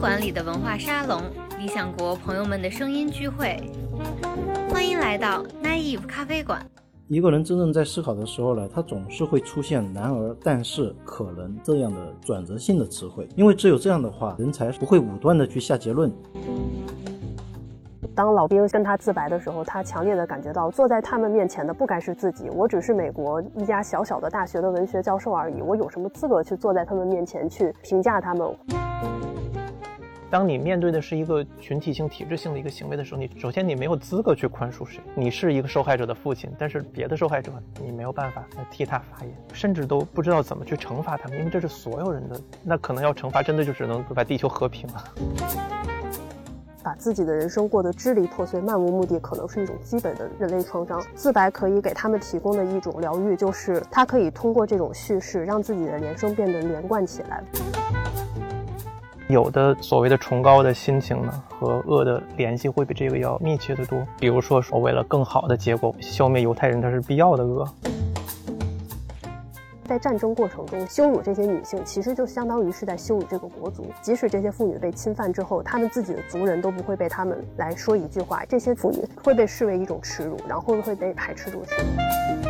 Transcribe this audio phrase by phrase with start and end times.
[0.00, 1.20] 馆里的文化沙龙，
[1.58, 3.60] 理想国朋友们的声音聚会，
[4.70, 6.64] 欢迎来到 Naive 咖啡馆。
[7.08, 16.12] 一个人真正在思考的时候呢，他总是会出现“然而”“但是”“可能”这样的转折性的词汇，因为只有这样的话，人才不会武断的去下结论。
[18.14, 28.48] 当老兵跟他自白的时候，他强烈的感觉到坐在他们面前的不该是自己，我只是美国一家小小的大学的文学教授而已，我有什么资格去坐在他们面前去评价他们？
[30.30, 35.00] 当你面对的是一个群体性、体制性的一个行为的时候，你首先你没有资格去宽恕谁。
[35.14, 37.50] 你是一个受害者的父亲，但是别的受害者
[37.82, 42.38] 你没有办法替他发言，甚至都不知道怎么去惩罚他们，因为这是所有人的。
[42.62, 45.04] 那可能要惩罚，真的就只能把地球和平了。
[46.84, 51.02] 把自己的人生过得支离破碎、漫无目的，可能是一种基本的人类创伤。
[51.14, 57.42] 自白可以给他们提供的一种疗愈，就是他可以通过这种叙事，让自己的人生变得连贯起来。
[59.28, 64.02] 有的所谓的崇高的心情呢，和恶的联系会比这个要密切的多。
[64.18, 67.68] 比如说，说为了更好的结果，消灭犹太人，它是必要的恶。
[69.84, 73.86] 在战争过程中羞辱这些女性，其实就相当于是在羞辱这个国族。
[74.00, 82.47] 即使这些妇女被侵犯之后，她们自己的族人都不会被他们来说一句话，这些妇女会被视为一种耻辱，然后会被排斥出去。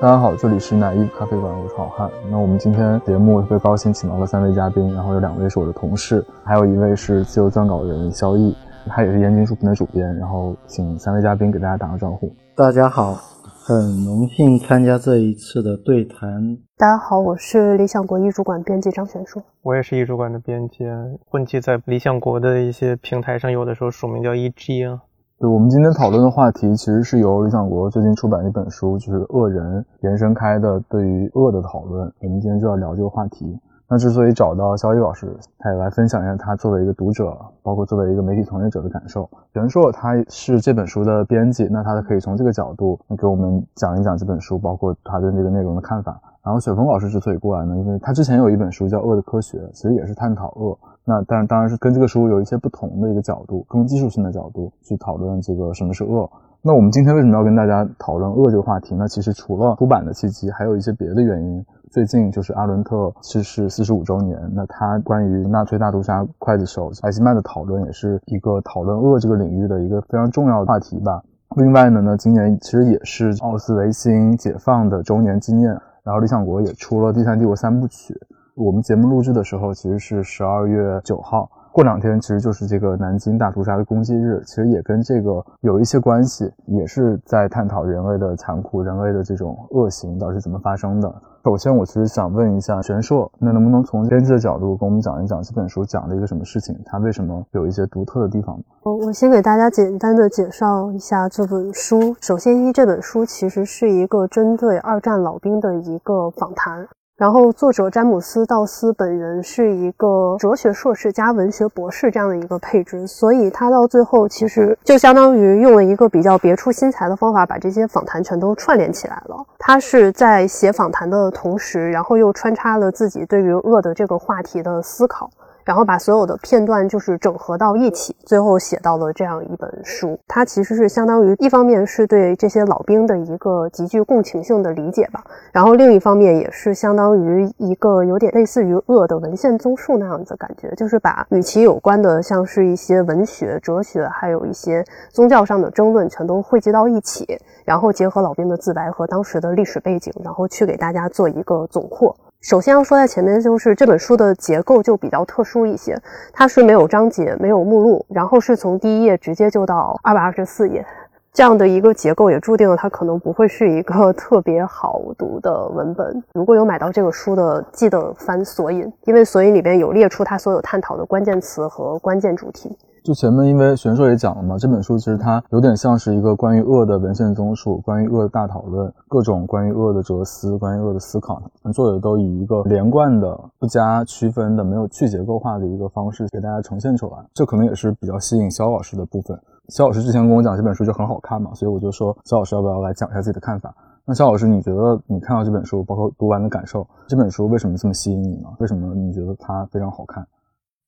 [0.00, 2.08] 大家好，这里是奶一咖啡馆，我是好汉。
[2.30, 8.54] 那我们今天节目特别高兴，请到了三位嘉宾，然后有两位是我的同事，还有一位是自由撰稿人肖毅，
[8.86, 10.06] 他也是燕京书评的主编。
[10.16, 12.32] 然后请三位嘉宾给大家打个招呼。
[12.54, 16.56] 大家好，很荣幸参加这一次的对谈。
[16.76, 19.42] 大家好，我是理想国艺术馆编辑张璇硕。
[19.62, 20.84] 我也是艺术馆的编辑，
[21.28, 25.00] 混迹在理想国的一些平台上，有的时候署名叫 E.G 啊。
[25.40, 32.12] 对，我们今天讨论的话题其实是由理想国最近出版的一本书，就是《恶人》延伸开的对于恶的讨论。
[32.18, 33.56] 我们今天就要聊这个话题。
[33.88, 39.30] 那之所以找到肖一老师，他也来分享一下他作为一个读者，包括作为一个媒体从业者的感受。
[39.52, 46.20] 袁硕他是这本书的编辑，那他可以从这个角度给我们讲一讲这本书，包括他对这个内容的看法。
[46.48, 50.78] 然后雪峰老师之所以过来呢，因为他之前有一本书叫《恶的科学》，其实也是探讨恶。
[51.04, 56.26] 那但当然是跟这个书有一些不同的一个角度，更技术性的角度去讨论这个什么是恶。
[56.62, 59.06] 那我们今天为什么要跟大家讨论恶这个话题呢？
[59.06, 61.62] 其实除了出版的契机，还有一些别的原因。
[61.90, 71.22] 最近就是阿伦特逝世四十五周年，那他关于纳粹大屠杀刽子手艾希曼的讨论，也是一个讨论恶这个领域的一个非常重要的话题吧。
[71.56, 75.74] 另外呢，呢今年其实也是奥斯维辛解放的周年纪念，
[76.08, 78.14] 然后理想国也出了《第三帝国三部曲》。
[78.54, 81.50] 我们节目录制的时候，其实是十二月九号。
[81.70, 91.14] 过两天其实就是这个南京大屠杀的攻击日，其实也跟这个有一些关系，也是在探讨人类的残酷、人类的这种恶行到底是怎么发生的。
[91.44, 96.76] 首先，我其实想问一下玄硕，那能不能从编辑的角度跟我们讲一讲这本书讲了一个什么事情？
[96.84, 98.58] 它为什么有一些独特的地方？
[98.82, 102.14] 我我先给大家简单的介绍一下这本书。
[102.20, 106.86] 首先，一这本书其实是一个针对二战老兵的一个访谈。
[107.18, 119.44] 然后，作者詹姆斯·道斯本人是一个哲学硕士加文学博士这样的一个配置，所以他到最后其实就相当于用了一个比较别出心裁的方法，把这些访谈全都串联起来了。
[119.58, 125.28] 他是在写访谈的同时，然后又穿插了自己对于恶的这个话题的思考。
[125.68, 130.18] 然后把所有的片段就是整合到一起，最后写到了这样一本书。
[130.26, 152.16] 它其实是相当于一方面是对这些老兵的一个极具共情性的理解吧，然后另一方面也是相当于一个有点类似于恶的文献综述那样子感觉，就是把与其有关的像是一些文学、哲学，还有一些宗教上的争论全都汇集到一起，然后结合老兵的自白和当时的历史背景，然后去给大家做一个总括。
[152.40, 156.00] 首先要说在前面，就是这本书的结构就比较特殊一些，
[156.32, 160.86] 它是没有章节、没有目录，然后是从第一页直接就到二百二十四页，
[161.32, 166.22] 这样的一个结构也注定了它可能不会是一个特别好读的文本。
[166.32, 172.78] 如果有买到这个书的，记得翻索引，因为索引里边有列出它所有探讨的关键词和关键主题。
[173.08, 181.40] 就前面，因为玄硕也讲了嘛，这本书其实它有点像是一个关于恶的文献综述，关于恶的大讨论，各种关于恶的哲思，关于恶的思考，
[181.72, 187.16] 作者都以一个连贯的、不加区分的、没有去结构化的一个方式给大家呈现出来。
[187.32, 189.40] 这可能也是比较吸引肖老师的部分。
[189.68, 193.74] 肖老师之前跟我讲这本书就很好看嘛，所以我就说肖老师要不要来讲一下自己的看法？
[194.04, 198.50] 那肖老师，你觉得你看到这本书，包括读完的感受，这本书为什么这么吸引你呢？
[198.58, 200.26] 为什么你觉得它非常好看？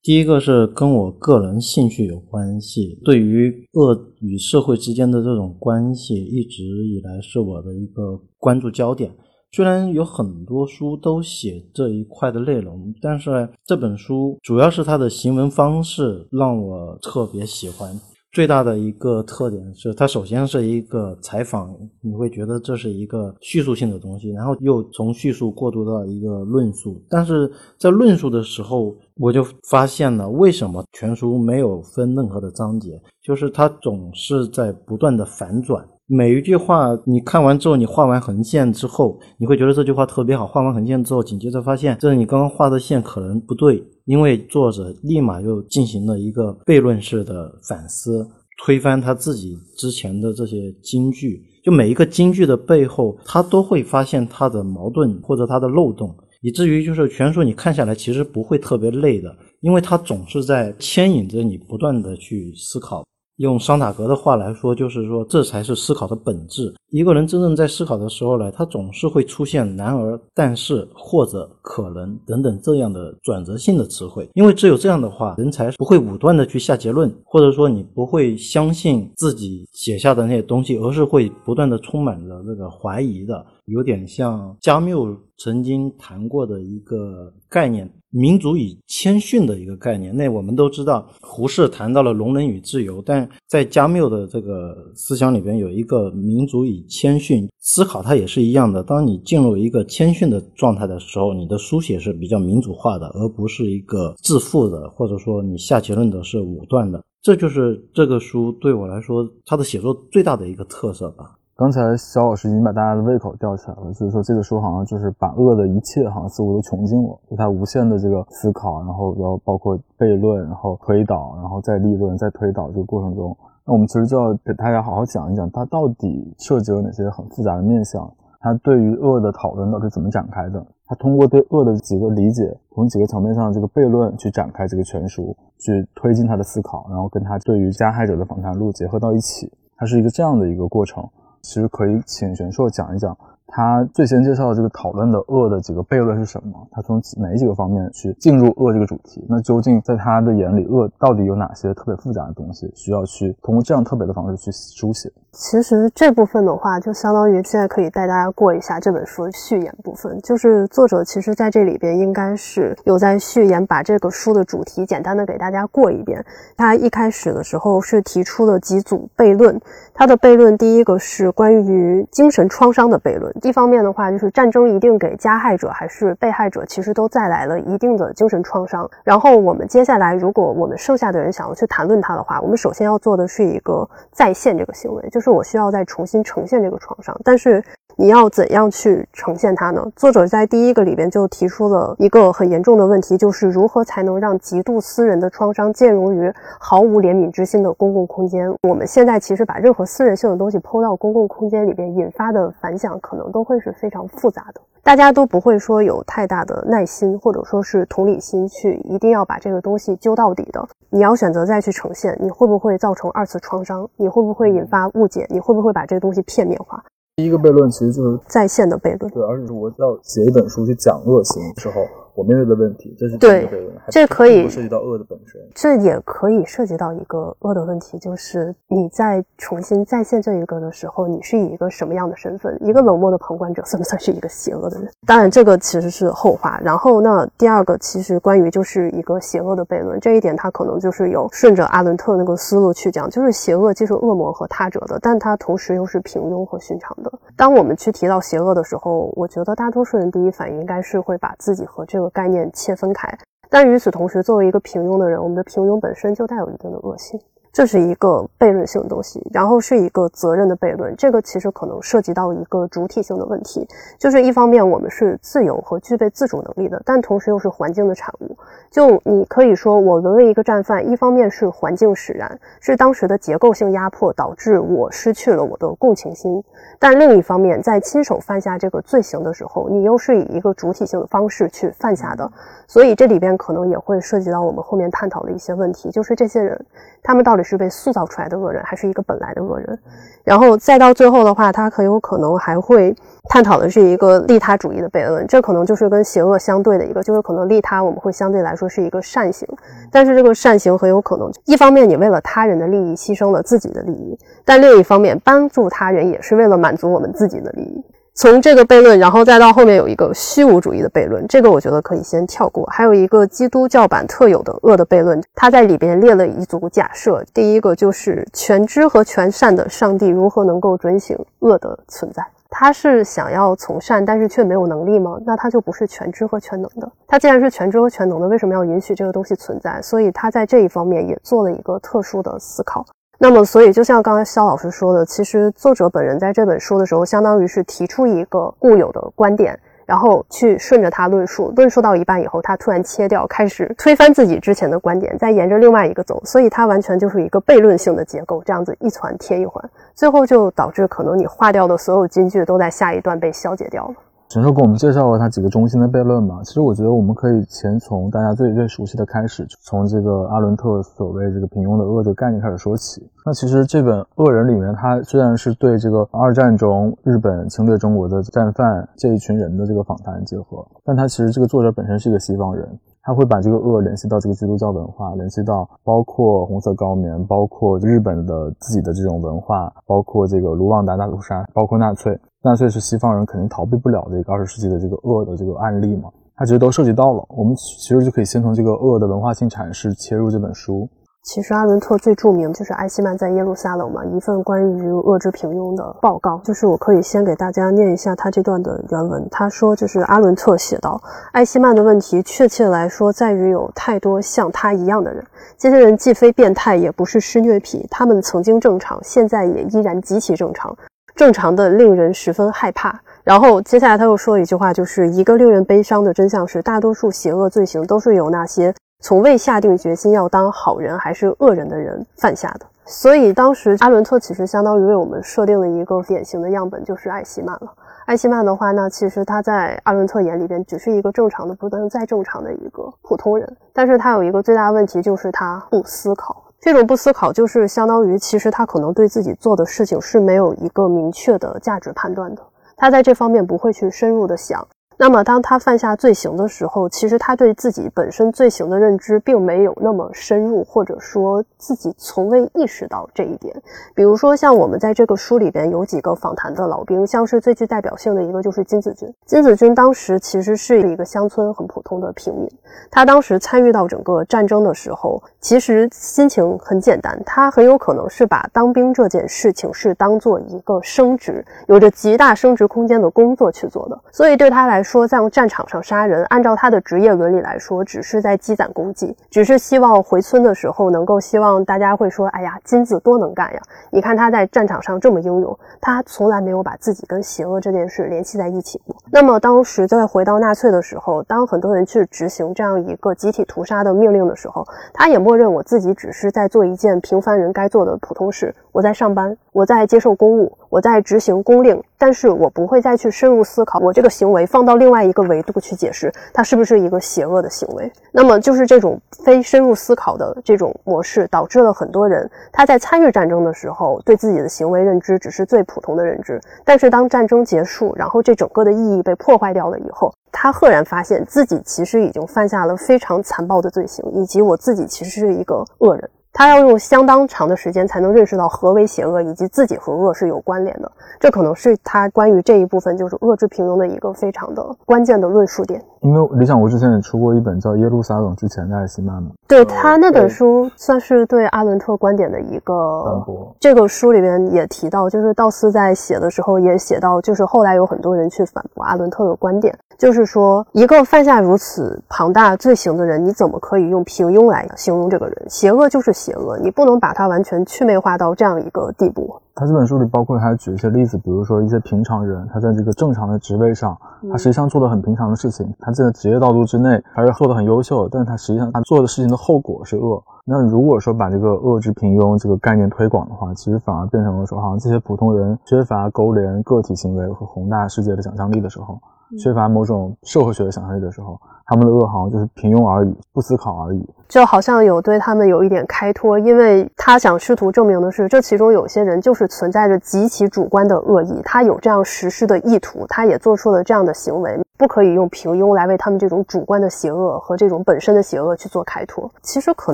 [0.03, 9.11] 第一个是跟我个人兴趣有关系，对于恶与社会之间的这种关系，一直以来是我的一个关注焦点。
[9.51, 17.95] 虽然有很多书都写这一块的内容，但是这本书主要是它的行文方式让我特别喜欢。
[18.31, 27.01] 最大的一个特点是，它首先是一个采访，你会觉得这是一个叙述性的东西，然后又从叙述过渡到一个论述。
[27.09, 35.85] 但是在论述的时候，我就发现了为什么全书没有分任何的章节，就是它总是在不断的反转。
[36.13, 40.45] 每一句话你看完之后，你画完横线之后，你会觉得这句话特别好。
[40.45, 43.81] 画完横线之后，紧接着发现，这你刚刚画的线可能不对。
[44.03, 48.27] 因为作者立马又进行了一个悖论式的反思，
[48.61, 51.41] 推翻他自己之前的这些金句。
[51.63, 63.05] 就每一个金句的背后，他都会发现他的矛盾或者他的漏洞，以至于就是全书你看下来其实不会特别累的，因为他总是在牵引着你不断的去思考。
[63.41, 66.73] 用桑塔格的话来说，就是说这才是思考的本质。
[66.91, 74.29] 一个人真正在思考的时候呢，他总是会出现“然而”“但是”或者“可能”等等这样的转折性的词汇。
[74.33, 87.91] 因为只有这样的话，人才不会武断的去下结论，或者说你不会相信自己写下的那些东西，而是会不断的充满着这个怀疑的，有点像加缪曾经谈过的一个概念。
[88.13, 98.83] 民主与谦逊的一个概念，那我们都知道，胡适谈到了容忍与自由，但在加缪的这个思想里边有一个民主与谦逊思考，它也是一样的。
[98.83, 107.01] 当你进入一个谦逊的状态的时候，你的书写是比较民主化的，而不是一个自负的，或者说你下结论的是武断的。
[107.21, 111.37] 这就是这个书对我来说，它的写作最大的一个特色吧。
[111.61, 141.07] 刚才肖老师已经把大家的胃口吊起来了，所以说这个书好像就是把恶的一切好像似乎都穷尽了，就他无限的这个思考，然后要包括悖论，然后推导，然后再立论，再推导这个过程中，那我们其实就要给大家好好讲一讲，它到底涉及了哪些很复杂的面向，它对于恶的讨论到底是怎么展开的，它通过对恶的几个理解，从几个层面上这个悖论去展开这个全书，去推进他的思考，然后跟他对于加害者的访谈录结合到一起，它是一个这样的一个过程。
[141.41, 143.17] 其实可以请玄硕讲一讲。
[143.51, 146.67] 他最先介绍的这个讨论的恶的几个悖论是什么？
[146.71, 149.25] 他从哪几个方面去进入恶这个主题？
[149.27, 155.11] 那究竟在他的眼里，恶到底有哪些特别复杂的东西，需要去通过这样特别的方式去书写？
[155.33, 160.19] 其实这部分的话，就相当于现在可以带大家过一下这本书的序言部分。
[160.21, 166.23] 就是作者其实在这里边应该是有在序言把这个书的主题简单的给大家过一遍。
[166.57, 169.59] 他一开始的时候是提出了几组悖论，
[169.93, 173.33] 他的悖论第一个是关于精神创伤的悖论。
[173.43, 178.89] 一方面的话，就是战争一定给加害者还是被害者，其实都带来了一定的精神创伤。
[179.03, 187.19] 然后我们接下来，如果我们剩下的人想要去谈论它的话，我们首先要做的是一个再现这个行为，就是我需要再重新呈现这个创伤。
[187.23, 187.63] 但是
[187.97, 189.85] 你要怎样去呈现它呢？
[189.95, 198.51] 作者在第一个里边就提出了一个很严重的问题，就是如何才能让极度私人的创伤兼容于毫无怜悯之心的公共空间？
[198.63, 203.30] 我们现在其实把任何私人性的东西抛到公共空间里边，引发的反响可能。
[203.31, 210.67] 都会是非常复杂的，大家都不会说有太大的耐心或者说是同理心去一定要把这个东西揪到底的。
[210.89, 213.89] 你要选择再去呈现，你会不会造成二次创伤？
[213.95, 215.25] 你会不会引发误解？
[215.29, 216.83] 你会不会把这个东西片面化？
[217.15, 219.11] 第一个悖论其实就是在线的悖论。
[219.11, 221.81] 对，而且是我要写一本书去讲恶行之后。
[222.15, 223.47] 我面对的问题，这是对，
[223.89, 232.57] 这可以涉及到恶的本身，这也可以涉及到一个恶的问题，就是你在重新再现这一个的时候，你是以一个什么样的身份？
[232.61, 234.89] 一个冷漠的旁观者，算不算是一个邪恶的人？
[235.05, 236.59] 当然，这个其实是后话。
[236.63, 247.11] 然后，那第二个其实关于就是一个邪恶的悖论，这一点他可能就是有顺着阿伦特那个思路去讲，就是邪恶既是恶魔和他者的，但它同时又是平庸和寻常的。
[247.35, 253.07] 当我们去提到邪恶的时候，我觉得大多数人第一反应应该是会把自己和这和概念切分开，
[253.49, 257.19] 但与此同时，作为一个平庸的人，我们的平庸本身就带有一定的恶性。
[257.53, 260.95] 这是一个悖论性的东西，然后是一个责任的悖论。
[260.95, 263.67] 这个其实可能涉及到一个主体性的问题，
[263.99, 268.37] 就是一方面我们是自由和具备自主能力的，但同时又是环境的产物。
[268.69, 276.41] 就你可以说我沦为一个战犯，一方面是环境使然，是当时的结构性压迫导致我失去了我的共情心；
[276.79, 282.31] 但另一方面，在亲手犯下这个罪行的时候，你又是以一个主体性的方式去犯下的。
[282.65, 286.65] 所以这里边可能也会涉及到我们后面探讨的一些问题，就是这些人
[287.03, 287.40] 他们到底。
[287.41, 289.79] 底是被塑造出来的恶人，还是一个本来的恶人。
[290.23, 292.95] 然后再到最后的话，他很有可能还会
[293.27, 299.47] 探讨的是一个利他主义的悖论，这可能就是跟邪恶相对的一个，就是可能利他我们会相对来说是一个善行，
[299.91, 307.83] 但是这个善行很有可能一方面你为了他人的利益牺牲了自己的利益，但另一方面帮助他人也是为了满足我们自己的利益。
[308.21, 312.63] 从这个悖论，然后再到后面有一个虚无主义的悖论，这个我觉得可以先跳过。
[312.67, 317.25] 还有一个基督教版特有的恶的悖论，它在里边列了一组假设。
[317.33, 322.23] 第一个就是全知和全善的上帝如何能够准醒恶的存在？
[322.47, 325.17] 他是想要从善，但是却没有能力吗？
[325.25, 326.87] 那他就不是全知和全能的。
[327.07, 329.81] 他既然是全知和全能的，为什么要允许这个东西存在？
[329.81, 332.85] 所以他在这一方面也做了一个特殊的思考。
[333.23, 349.63] 那么，所以就像刚才肖老师说的，其实作者本人在这本书的时候，相当于是提出一个固有的观点，然后去顺着他论述，论述到一半以后，他突然切掉，开始推翻自己之前的观点，再沿着另外一个走，所以它完全就是一个悖论性的结构，这样子一环贴一环，
[349.93, 353.93] 最后就导致可能你划掉的所有金句都在下一段被消解掉了。
[354.31, 356.39] 陈硕给我们介绍了他几个中心的悖论吧？
[356.45, 363.05] 其实我觉得我们可以先从大家最最熟悉的开始，从这个阿伦特所谓这个平庸的恶这个概念开始说起。
[363.25, 372.65] 那其实这本《恶人》里面，他虽然是对这个二战中日本侵略中国的战犯这一群人的这个访谈结合，但他其实这个作者本身是一个西方人，
[373.03, 382.19] 他会把这个恶联系到这个基督教文化，联系到包括红色高棉，包括日本的自己的这种文化，包括这个卢旺达大屠杀，包括纳粹。
[382.43, 387.23] 纳粹是西方人肯定逃避不了的一个二十世纪的这个恶的这个案例嘛，它其实都涉及到了。
[387.29, 390.89] 我们其实就可以先从这个恶的文化性阐释切入这本书。
[391.23, 396.41] 其实阿伦特最著名就是艾希曼在耶路撒冷嘛，一份关于恶之平庸的报告。
[396.43, 399.27] 就是我可以先给大家念一下他这段的原文。
[399.29, 400.99] 他说，就是阿伦特写道，
[401.31, 405.23] 艾希曼的问题，确切来说在于有太多像他一样的人。
[405.59, 410.75] 这些人既非变态，也不是施虐癖，他们曾经正常，现在也依然极其正常。
[411.15, 412.99] 正常的令人十分害怕。
[413.23, 422.65] 然后接下来他又说一句话，就是一个令人悲伤的真相是，大多数邪恶罪行都是由那些从未下定决心要当好人还是恶人的人犯下的。
[422.85, 427.73] 所以当时阿伦特其实相当于为我们设定了一个典型的样本，就是艾希曼了。
[428.05, 436.43] 艾希曼的话呢，其实他在阿伦特眼里边只是一个正常的、不能再正常的一个普通人，但是他有一个最大问题，就是他不思考。
[436.59, 442.41] 这种不思考，就是相当于其实他可能对自己做的事情是没有一个明确的价值判断的，
[442.75, 444.67] 他在这方面不会去深入的想。
[444.97, 453.55] 那么，当他犯下罪行的时候，其实他对自己本身罪行的认知并没有那么深入，或者说自己从未意识到这一点。
[453.95, 459.11] 比如说，像我们在这个书里边有几个访谈的老兵，像是最具代表性的一个就是金子军。
[459.25, 462.47] 金子军当时其实是一个乡村很普通的平民，
[462.91, 474.90] 他当时参与到整个战争的时候，其实心情很简单，他很有可能是把当兵这件事情是当做一个升职，有着极大升值空间的工作去做的，所以对他来说。
[474.91, 483.61] 说在战场上杀人，按照他的职业伦理来说，只是在积攒功绩，只是希望回村的时候能够希望大家会说：“哎呀，金子多能干呀！
[483.89, 498.53] 你看他在战场上这么英勇，他从来没有把自己跟邪恶这件事联系在一起过。”那么当时在回到纳粹的时候，当很多人去执行这样一个集体屠杀的命令的时候，他也默认我自己只是在做一件平凡人该做的普通事。
[498.73, 507.91] 我在上班，我在接受公务，我在执行公令，但是我不会再去深入思考我这个行为放到到另外一个维度去解释它是不是一个邪恶的行为。
[508.13, 526.09] 那么就是这种非深入思考的这种模式，导致了很多人他在参与战争的时候对自己的行为认知只是最普通的认知，但是当战争结束，然后这整个的意义被破坏掉了以后，他赫然发现自己其实已经犯下了非常残暴的罪行，以及我自己其实是一个恶人。
[526.33, 530.91] 他要用相当长的时间才能认识到何为邪恶，以及自己和恶是有关联的。
[531.19, 535.81] 这可能是他关于这一部分就是恶之平庸的一个非常的关键的论述点。
[536.01, 543.55] 因为理想国之前也出过一本叫《耶路撒冷之前的艾希曼》嘛，对他那本书算是对阿伦特观点的一个反驳。
[543.59, 555.45] 这个书里边也提到，就是道斯在写的时候也写到，就是后来有很多人去反驳阿伦特的观点，就是说一个犯下如此庞大罪行的人，你怎么可以用平庸来形容这个人？
[555.49, 559.35] 邪恶就是邪恶，你不能把它完全祛魅化到这样一个地步。
[559.55, 563.97] 他这本书里包括还举一些例子，比如说一些平常人，他在这个正常的职位上，
[564.31, 570.21] 他实际上做的很平常的事情，他在职业道路之内还是做的很优秀，但是他实际上他做的事情的后果是恶。
[570.45, 578.97] 那如果说把这个恶之平庸这个概念推广的话，其实反而变成了说，好像这些普通人缺乏勾连个体行为和宏大世界的想象力的时候，
[579.37, 584.09] 缺乏某种社会学的想象力的时候，他们的恶好像就是平庸而已，不思考而已。
[584.31, 594.57] 就好像有对他们有一点开脱，因为他想试图证明的是，这其中有些人就是存在着极其主观的恶意，他有这样实施的意图，他也做出了这样的行为。
[594.77, 599.29] 不可以用平庸来为他们这种主观的邪恶和这种本身的邪恶去做开脱。
[599.43, 599.93] 其实，可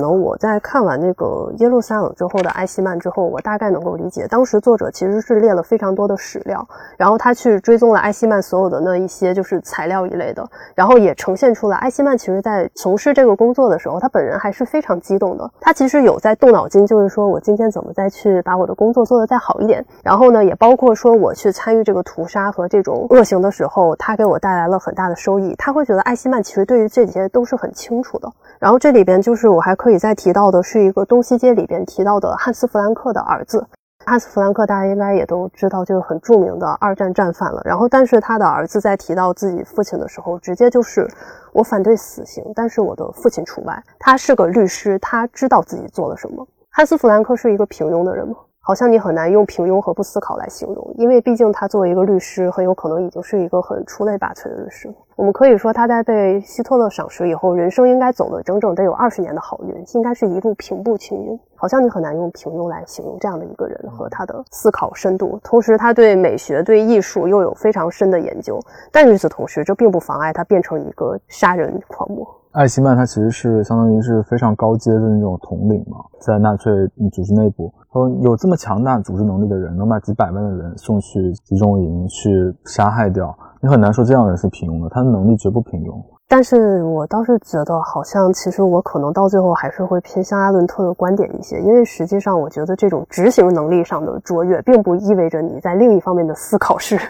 [0.00, 6.66] 能我在看完那个耶路撒冷之后的艾希曼之后，我大概能够理解，当时作者其实是列了非常多的史料，
[6.96, 10.42] 然后他去追踪了艾希曼所有的那一些就是材料一类的，
[10.74, 15.50] 然后也呈现出来，艾希曼其实在从事这个工作的时候，他本人人还是非常激动的。
[15.60, 19.84] 他其实有在动脑筋，就是说我今天怎么再去把我的工作做得再好一点。
[20.02, 24.78] 然后呢，也包括说我去参与这个屠杀和这种恶行的时候，他给我带来了。
[24.78, 28.32] 很大的收益，他会觉得艾希曼其实对于这些都是很清楚的。
[28.58, 33.66] 然后这里边就是我还可以再提到的是一个东西街里边提到的汉斯·弗兰克的儿子。
[34.08, 37.60] 汉斯·弗兰克大家应该也都知道，就是很著名的二战战犯了。
[37.64, 41.06] 然后，但是他的儿子在提到自己父亲的时候，直接就是
[41.52, 43.82] 我反对死刑，但是我的父亲除外。
[43.98, 46.46] 他是个律师，他知道自己做了什么。
[46.70, 48.34] 汉斯·弗兰克是一个平庸的人吗？
[48.60, 54.92] 好像你很难用平庸和不思考来形容，因为毕竟他作为一个律师，很有可能已经是一个很出类拔萃的律师。
[55.18, 61.36] 我们可以说，他在被希特勒赏识以后，人生应该走了整整得有二十年的好运，应该是一路平步青云。
[61.56, 65.36] 好像你很难用平庸来形容这样的一个人和他的思考深度。
[65.42, 68.60] 同时，他对美学、对艺术又有非常深的研究。
[68.92, 72.24] 但与此同时，这并不妨碍他变成一个杀人狂魔。
[72.52, 76.72] 艾希曼他其实是相当于是非常高阶的那种统领嘛，在纳粹
[77.10, 86.00] 组织内部，说有这么强大组织能力的人，能把几百万的人送去集中营去杀害掉，你很难说这样的人是平庸的，他的能力绝不平庸。
[86.28, 97.00] 但是我倒是觉得，好像其实我可能到最后还是会偏向阿伦特的观点一些，因为实际上我觉得这种执行能力上的卓越，并不意味着你在另一方面的思考是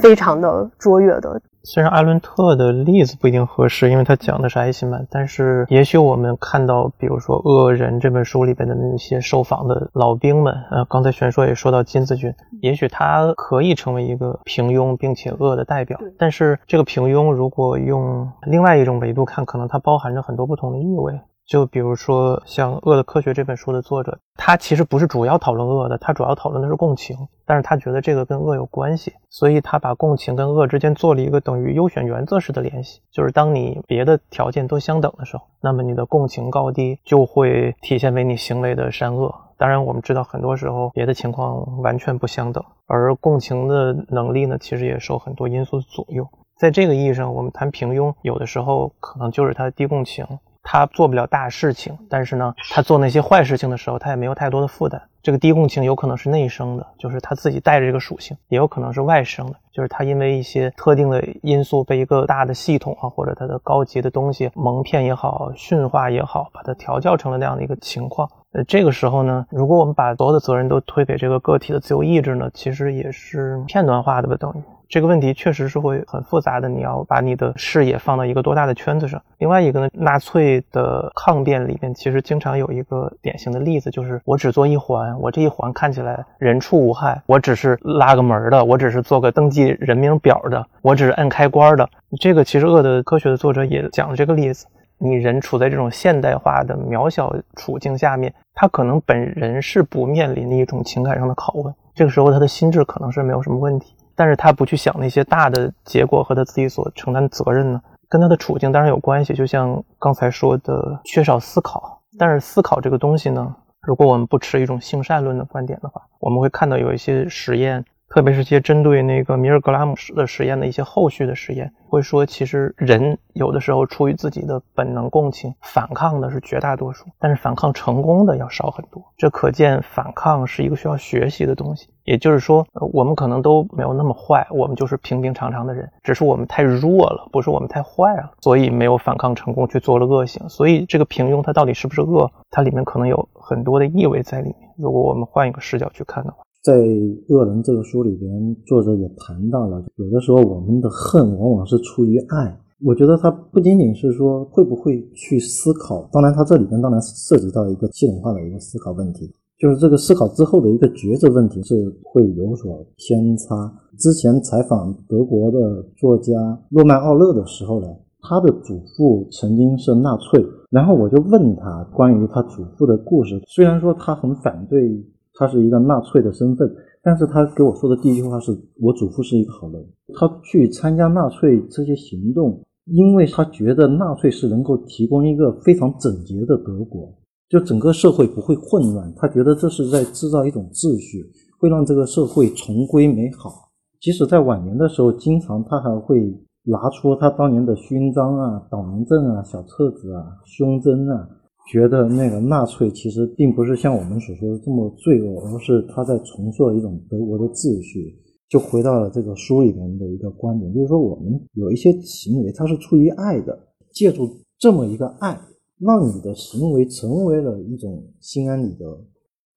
[0.00, 1.40] 非常的卓越的。
[1.62, 21.20] 虽然艾伦特的例子不一定合适，因为他讲的是艾希曼，但是也许我们看到，比如说《恶人》这本书里边的那些受访的老兵们，呃，刚才玄说也说到金子君，也许他可以成为一个平庸并且恶的代表，但是这个平庸如果用另外一种维度看，可能它包含着很多不同的意味。
[21.50, 27.16] 就比如说像《恶的科学》这本书的作者，他其实不是主要讨论恶的，他主要讨论的是共情。
[27.44, 33.00] 但是他觉得这个跟恶有关系，所以他把共情跟恶之间做了一个等于优选原则式的联系。
[33.10, 39.34] 就是当你别的条件都相等的时候，那么你的共情高低就会体现为你行为的善恶。
[39.58, 46.28] 当然，我们知道很多时候别的情况完全不相等，而共情的能力呢，其实也受很多因素的左右。
[46.56, 50.24] 在这个意义上，我们谈平庸，有的时候可能就是他的低共情。
[50.62, 55.00] 他做不了大事情，但是呢，他做那些坏事情的时候，他也没有太多的负担。
[55.22, 68.30] 这个低共情有可能是内生的，就是他自己带着这个属性；也有可能是外生的，就是他因为一些特定的因素被一个大的系统啊，或者他的高级的东西蒙骗也好、驯化也好，把它调教成了那样的一个情况。
[68.52, 74.62] 呃，这个时候呢，如果我们把所有的责任都推给这个个体的自由意志呢，其实也是片段化的吧，等于。
[74.90, 79.22] 这个问题确实是会很复杂的，你要把你的视野放到一个多大的圈子上。
[79.38, 91.88] 另外一个呢，纳粹的抗辩里面其实经常有一个典型的例子，就是我只做一环，我这一环看起来人畜无害，我只是拉个门的，我只是做个登记人名表的，我只是摁开关的。
[92.18, 94.66] 这个其实《恶的科学》的作者也讲了这个例子，
[94.98, 103.94] 你人处在这种现代化的渺小处境下面，他可能本人是不面临的一种情感上的拷问，这个时候他的心智可能是没有什么问题。
[104.20, 107.80] 但是他不去想那些大的结果和他自己所承担责任呢？
[108.06, 109.32] 跟他的处境当然有关系。
[109.32, 112.02] 就像刚才说的，缺少思考。
[112.18, 117.82] 但是思考这个东西呢，如果我们不持一种性善论的观点的话，我们会看到有一些实验。
[118.10, 129.00] 特别是些针对那个米尔格拉姆的实验的一些后续的实验，会说其实人有的时候出于自己的本能共情，反抗的是绝大多数，但是反抗成功的要少很多。
[129.16, 131.88] 这可见反抗是一个需要学习的东西。
[132.02, 140.48] 也就是说，我们可能都没有那么坏，我们就是平平常常的人，只是我们太弱了，不是我们太坏了，所以没有反抗成功，去做了恶行。
[140.48, 142.32] 所以这个平庸它到底是不是恶？
[142.50, 144.68] 它里面可能有很多的意味在里面。
[144.76, 146.38] 如果我们换一个视角去看的话。
[146.62, 146.78] 在
[147.34, 152.54] 《恶人》这个书里边，作者也谈到了，有的时候我们的恨往往是出于爱。
[152.84, 163.72] 我觉得他不仅仅是说会不会去思考，当然他这里边当然涉及到一个系统化的一个思考问题，就是这个思考之后的一个抉择问题是会有所偏差。
[163.96, 166.34] 之前采访德国的作家
[166.68, 167.86] 诺曼奥勒的时候呢，
[168.20, 175.02] 他的祖父曾经是纳粹，然后我就问他关于他祖父的故事，虽然说他很反对。
[175.40, 176.70] 他是一个纳粹的身份，
[177.02, 187.10] 但是他给我说的第一句话是我祖父是一个好人，他去参加纳粹这些行动因为他觉得纳粹是能够提供一个非常整洁的德国，
[187.48, 189.12] 就整个社会不会混乱。
[189.16, 191.24] 他觉得这是在制造一种秩序，
[191.58, 193.70] 会让这个社会重归美好。
[194.00, 201.28] 即使在晚年的时候，经常他还会拿出他当年的勋章啊、党名证啊、小册子啊、胸针啊，
[201.70, 208.16] 觉得那个纳粹其实并不是像我们所说的这么罪恶，而是他在重塑一种德国的秩序。
[208.48, 213.56] 就回到了这个书里面的一个观点，就是说我们有一些行为，它是出于爱的，
[213.92, 214.28] 借助
[214.58, 215.40] 这么一个爱，
[215.78, 218.98] 让你的行为成为了一种心安理得。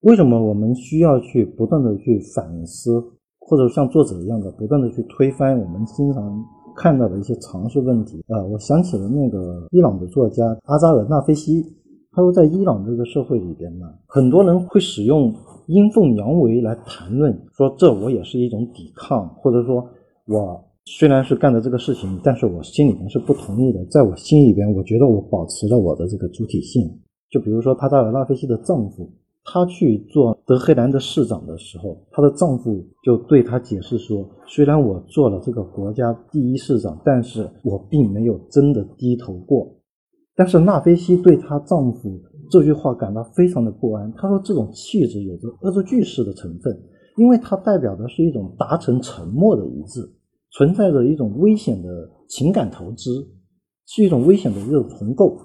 [0.02, 3.02] 为什么我们需要去不断的去反思，
[3.40, 6.44] 或者像作者一样的不断的去推翻我们经常
[6.76, 8.22] 看到的一些常识问题？
[8.28, 11.64] 啊，我想起了那个伊朗的作家阿扎尔纳菲西，
[12.14, 15.34] 他说在伊朗这个社会里边呢，很多人会使用。
[15.66, 19.82] 阴奉阳违来谈论，说这我也是一种抵抗，或者说
[20.26, 23.82] 我虽然是干的这个事情，但是我心里面是不同意的。
[23.86, 26.82] 在我心里边，我觉得我保持了我的这个主体性。
[27.30, 29.10] 就比如说，塔扎尔拉菲西的丈夫，
[29.42, 39.66] 她去做德黑兰的市长的时候，她的丈夫就对她解释说，虽然我做了这个国家第一市长，但是我并没有真的低头过。
[40.36, 42.20] 但是纳菲西对她丈夫。
[42.50, 44.12] 这句话感到非常的不安。
[44.12, 46.78] 她说：“这种气质有着恶作剧式的成分，
[47.16, 50.06] 因为它代表的是一种达成沉默的一致，
[50.52, 53.26] 存在着一种危险的情感投资，
[53.86, 55.38] 是一种危险的一种重构。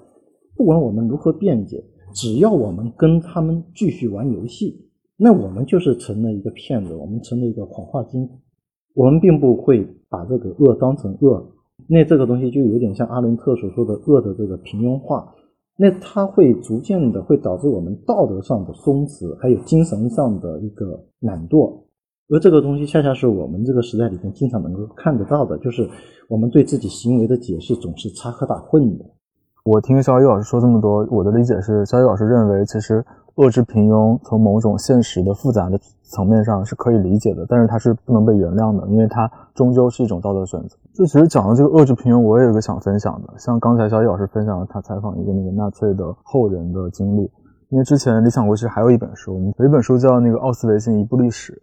[0.54, 1.82] 不管我们如何辩解，
[2.14, 8.28] 只要我们跟他们继续玩游戏，那我们就是成了一个骗子，我们成了一个谎话精。
[8.94, 11.50] 我们并不会把这个恶当成恶。
[11.90, 15.34] 那这个东西就有点像阿伦特所说的恶的这个平庸化。”
[15.76, 21.72] 那它会逐渐的会导致我们道德上的松弛，还有精神上的一个懒惰，
[22.28, 25.88] 而这个东西恰恰是我们这个时代里面经常能够看得到的，就是
[26.28, 29.04] 我们对自己行为的解释总是插科打诨的。
[29.64, 33.04] 我听肖一老师说这么多，我的理解是，肖一老师认为其实。
[33.36, 40.76] 遏制平庸，从某种现实的复杂的层面上是可以理解的，但是它是不能被原谅的，因为它终究是一种道德选择。
[40.92, 47.30] 就其实讲到这个遏制平庸，我也有个想分享的，像刚才小野老师分享了他采访一个那个纳粹的后人的经历，
[47.68, 51.62] 因为之前理想国其实还有一本书，有一本书叫那个奥斯维辛一部历史，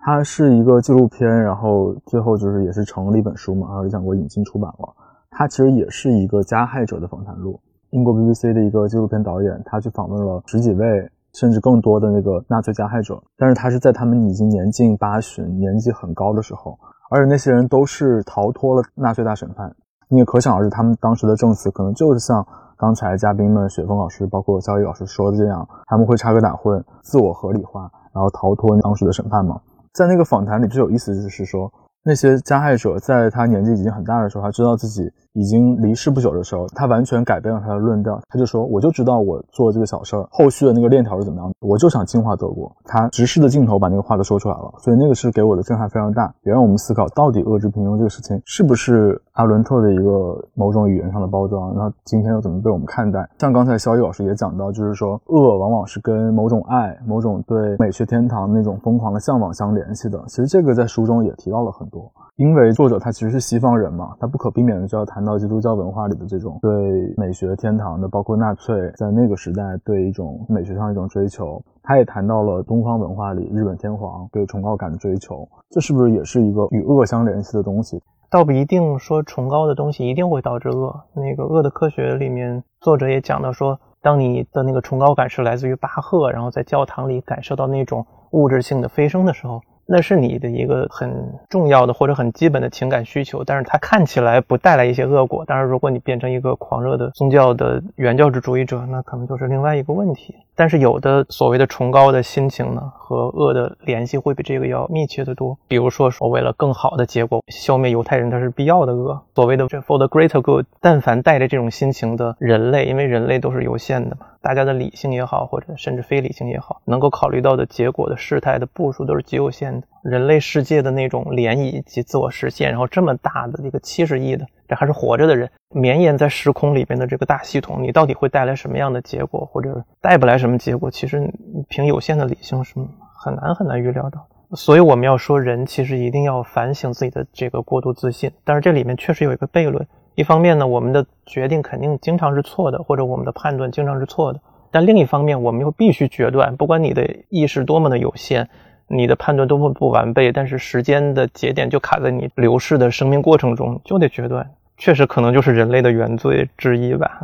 [0.00, 4.94] 它是一个纪录片，然后最后就是也是成了一本书嘛，然后理想国引进出版了，
[5.30, 7.58] 它其实也是一个加害者的访谈录。
[7.94, 16.76] 英国 BBC 的一个纪录片导演，他去访问了十几位甚至更多的那个纳粹加害者，但是他是在他们已经年近八旬、年纪很高的时候，
[17.12, 19.72] 而且那些人都是逃脱了纳粹大审判。
[20.08, 22.44] 你也可想而知，他们当时的证词可能就是像
[22.76, 29.60] 刚才嘉宾们雪峰老师、包括肖毅老师说的这样，他们会插科打诨、自我合理化，然后逃脱当时的审判嘛。
[29.92, 35.12] 在那个访谈里最有意思就是说，那些加害者在他年纪已经很大的时候，他知道自己。
[35.34, 38.20] 已经离世不久的时候，他完全改变了他的论调。
[38.28, 41.54] 他就说：“我就知道我做这个小事儿，后续的那个链条是怎么样的。
[41.60, 51.74] 我就想净化德国。”他直视的镜头把那个话都说出来了，所以那个是给我的震撼非常大，也让我们思考到底遏制平庸这个事情是不是阿伦特的一个某种语言上的包装？
[51.74, 53.28] 那今天又怎么被我们看待？
[53.38, 60.22] 像刚才肖毅老师也讲到，就是说恶往往是跟某种爱、某种对美学天堂那种疯狂的向往相联系的。
[60.28, 62.10] 其实这个在书中也提到了很多。
[62.36, 71.62] 因为作者他其实是西方人嘛，他不可避免的就要谈到基督教文化里的这种对美学天堂的，包括纳粹在那个时代对一种美学上一种追求。
[71.84, 78.02] 他也谈到了东方文化里日本天皇对崇高感的追求，这是不是也是一个与恶相联系的东西？
[78.30, 80.92] 倒不一定说崇高的东西一定会导致恶。
[81.14, 89.60] 那个《恶的科学》里面，作者也讲到说，当你的那个崇高感是来自于巴赫，然后在教堂里感受到那种物质性的飞升的时候。
[89.86, 95.44] 那是你的一个很重要的或者很基本的情感需求，但是它看起来不带来一些恶果。
[95.44, 100.34] 当然，如果你变成一个狂热的宗教的原教旨主义者，那可能就是另外一个问题。
[100.56, 105.58] 但是有的所谓的崇高的心情呢，和恶的联系会比这个要密切的多。
[105.66, 109.20] 比如说，说为了更好的结果消灭犹太人，它是必要的恶。
[109.34, 114.26] 所谓的 for the greater good，但凡带着这种心情的人类，因为人类都是有限的嘛。
[114.44, 119.86] 大家的理性也好，或者甚至非理性也好，能够考虑到的结果的事态的步数都是极有限的。
[120.02, 130.90] 人类世界的那种涟漪及自我实现，然后这么大的一个七十亿的，这还是活着的人，绵延在时空里边的这个大系统，你到底会带来什么样的结果，或者带不来什么结果？
[130.90, 131.26] 其实
[131.70, 132.74] 凭有限的理性是
[133.16, 134.28] 很难很难预料到。
[134.52, 138.30] 所以我们要说，人其实一定要反省自己的这个过度自信。
[138.44, 139.86] 但是这里面确实有一个悖论。
[140.14, 144.40] 一方面呢，我们的决定肯定经常是错的，或者我们的判断经常是错的。
[144.70, 148.48] 但另一方面，我们又必须决断，不管你的意识多么的有限，
[148.88, 154.48] 你的判断多么不完备，但是时间的节点就卡在你流逝的生命过程中，就得决断。
[154.76, 157.20] 确实可能就是人类的原罪之一吧。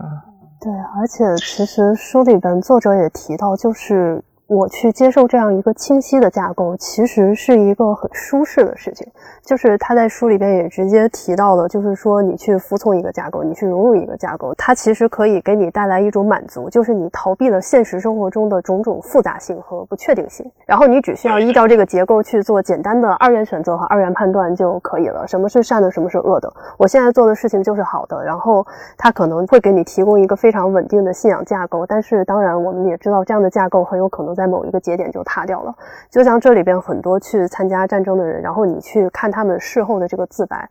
[0.60, 4.22] 对，而且其实书里边作者也提到，就是。
[4.50, 9.06] 我去接受这样一个清晰的架构，其实是一个很舒适的事情。
[9.44, 25.28] 就是他在书里边也直接提到了，就是说你去服从一个架构，你去融入一个架构，它其实可以给你带来一种满足，就是你逃避了现实生活中的种种复杂性和不确定性，然后你只需要依照这个结构去做简单的二元选择和二元判断就可以了。
[25.28, 26.52] 什么是善的，什么是恶的？
[26.76, 28.66] 我现在做的事情就是好的，然后
[28.98, 31.86] 它可能会给你提供一个非常稳定的信仰架构。
[31.86, 34.34] 但是当然，我们也知道这样的架构很有可能。
[34.40, 35.74] 在某一个节点就塌掉了，
[36.10, 40.66] 就像这里边很多去参加战争的人，然后你去看他们事后的这个自白，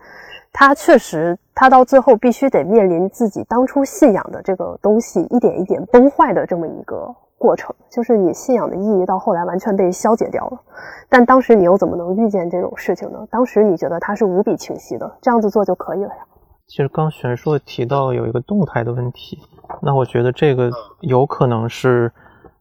[0.51, 10.60] 他确实，他到最后必须得面临自己当初信仰的这个东西一点一点崩坏的这么一个过程，就是你信仰的意义到后来完全被消解掉了。
[11.08, 13.19] 但当时你又怎么能预见这种事情呢？
[13.29, 16.25] 当时你觉得它是无比清晰的，这样子做就可以了呀。
[16.65, 19.38] 其实刚玄硕提到有一个动态的问题，
[19.84, 22.12] 那我觉得这个有可能是。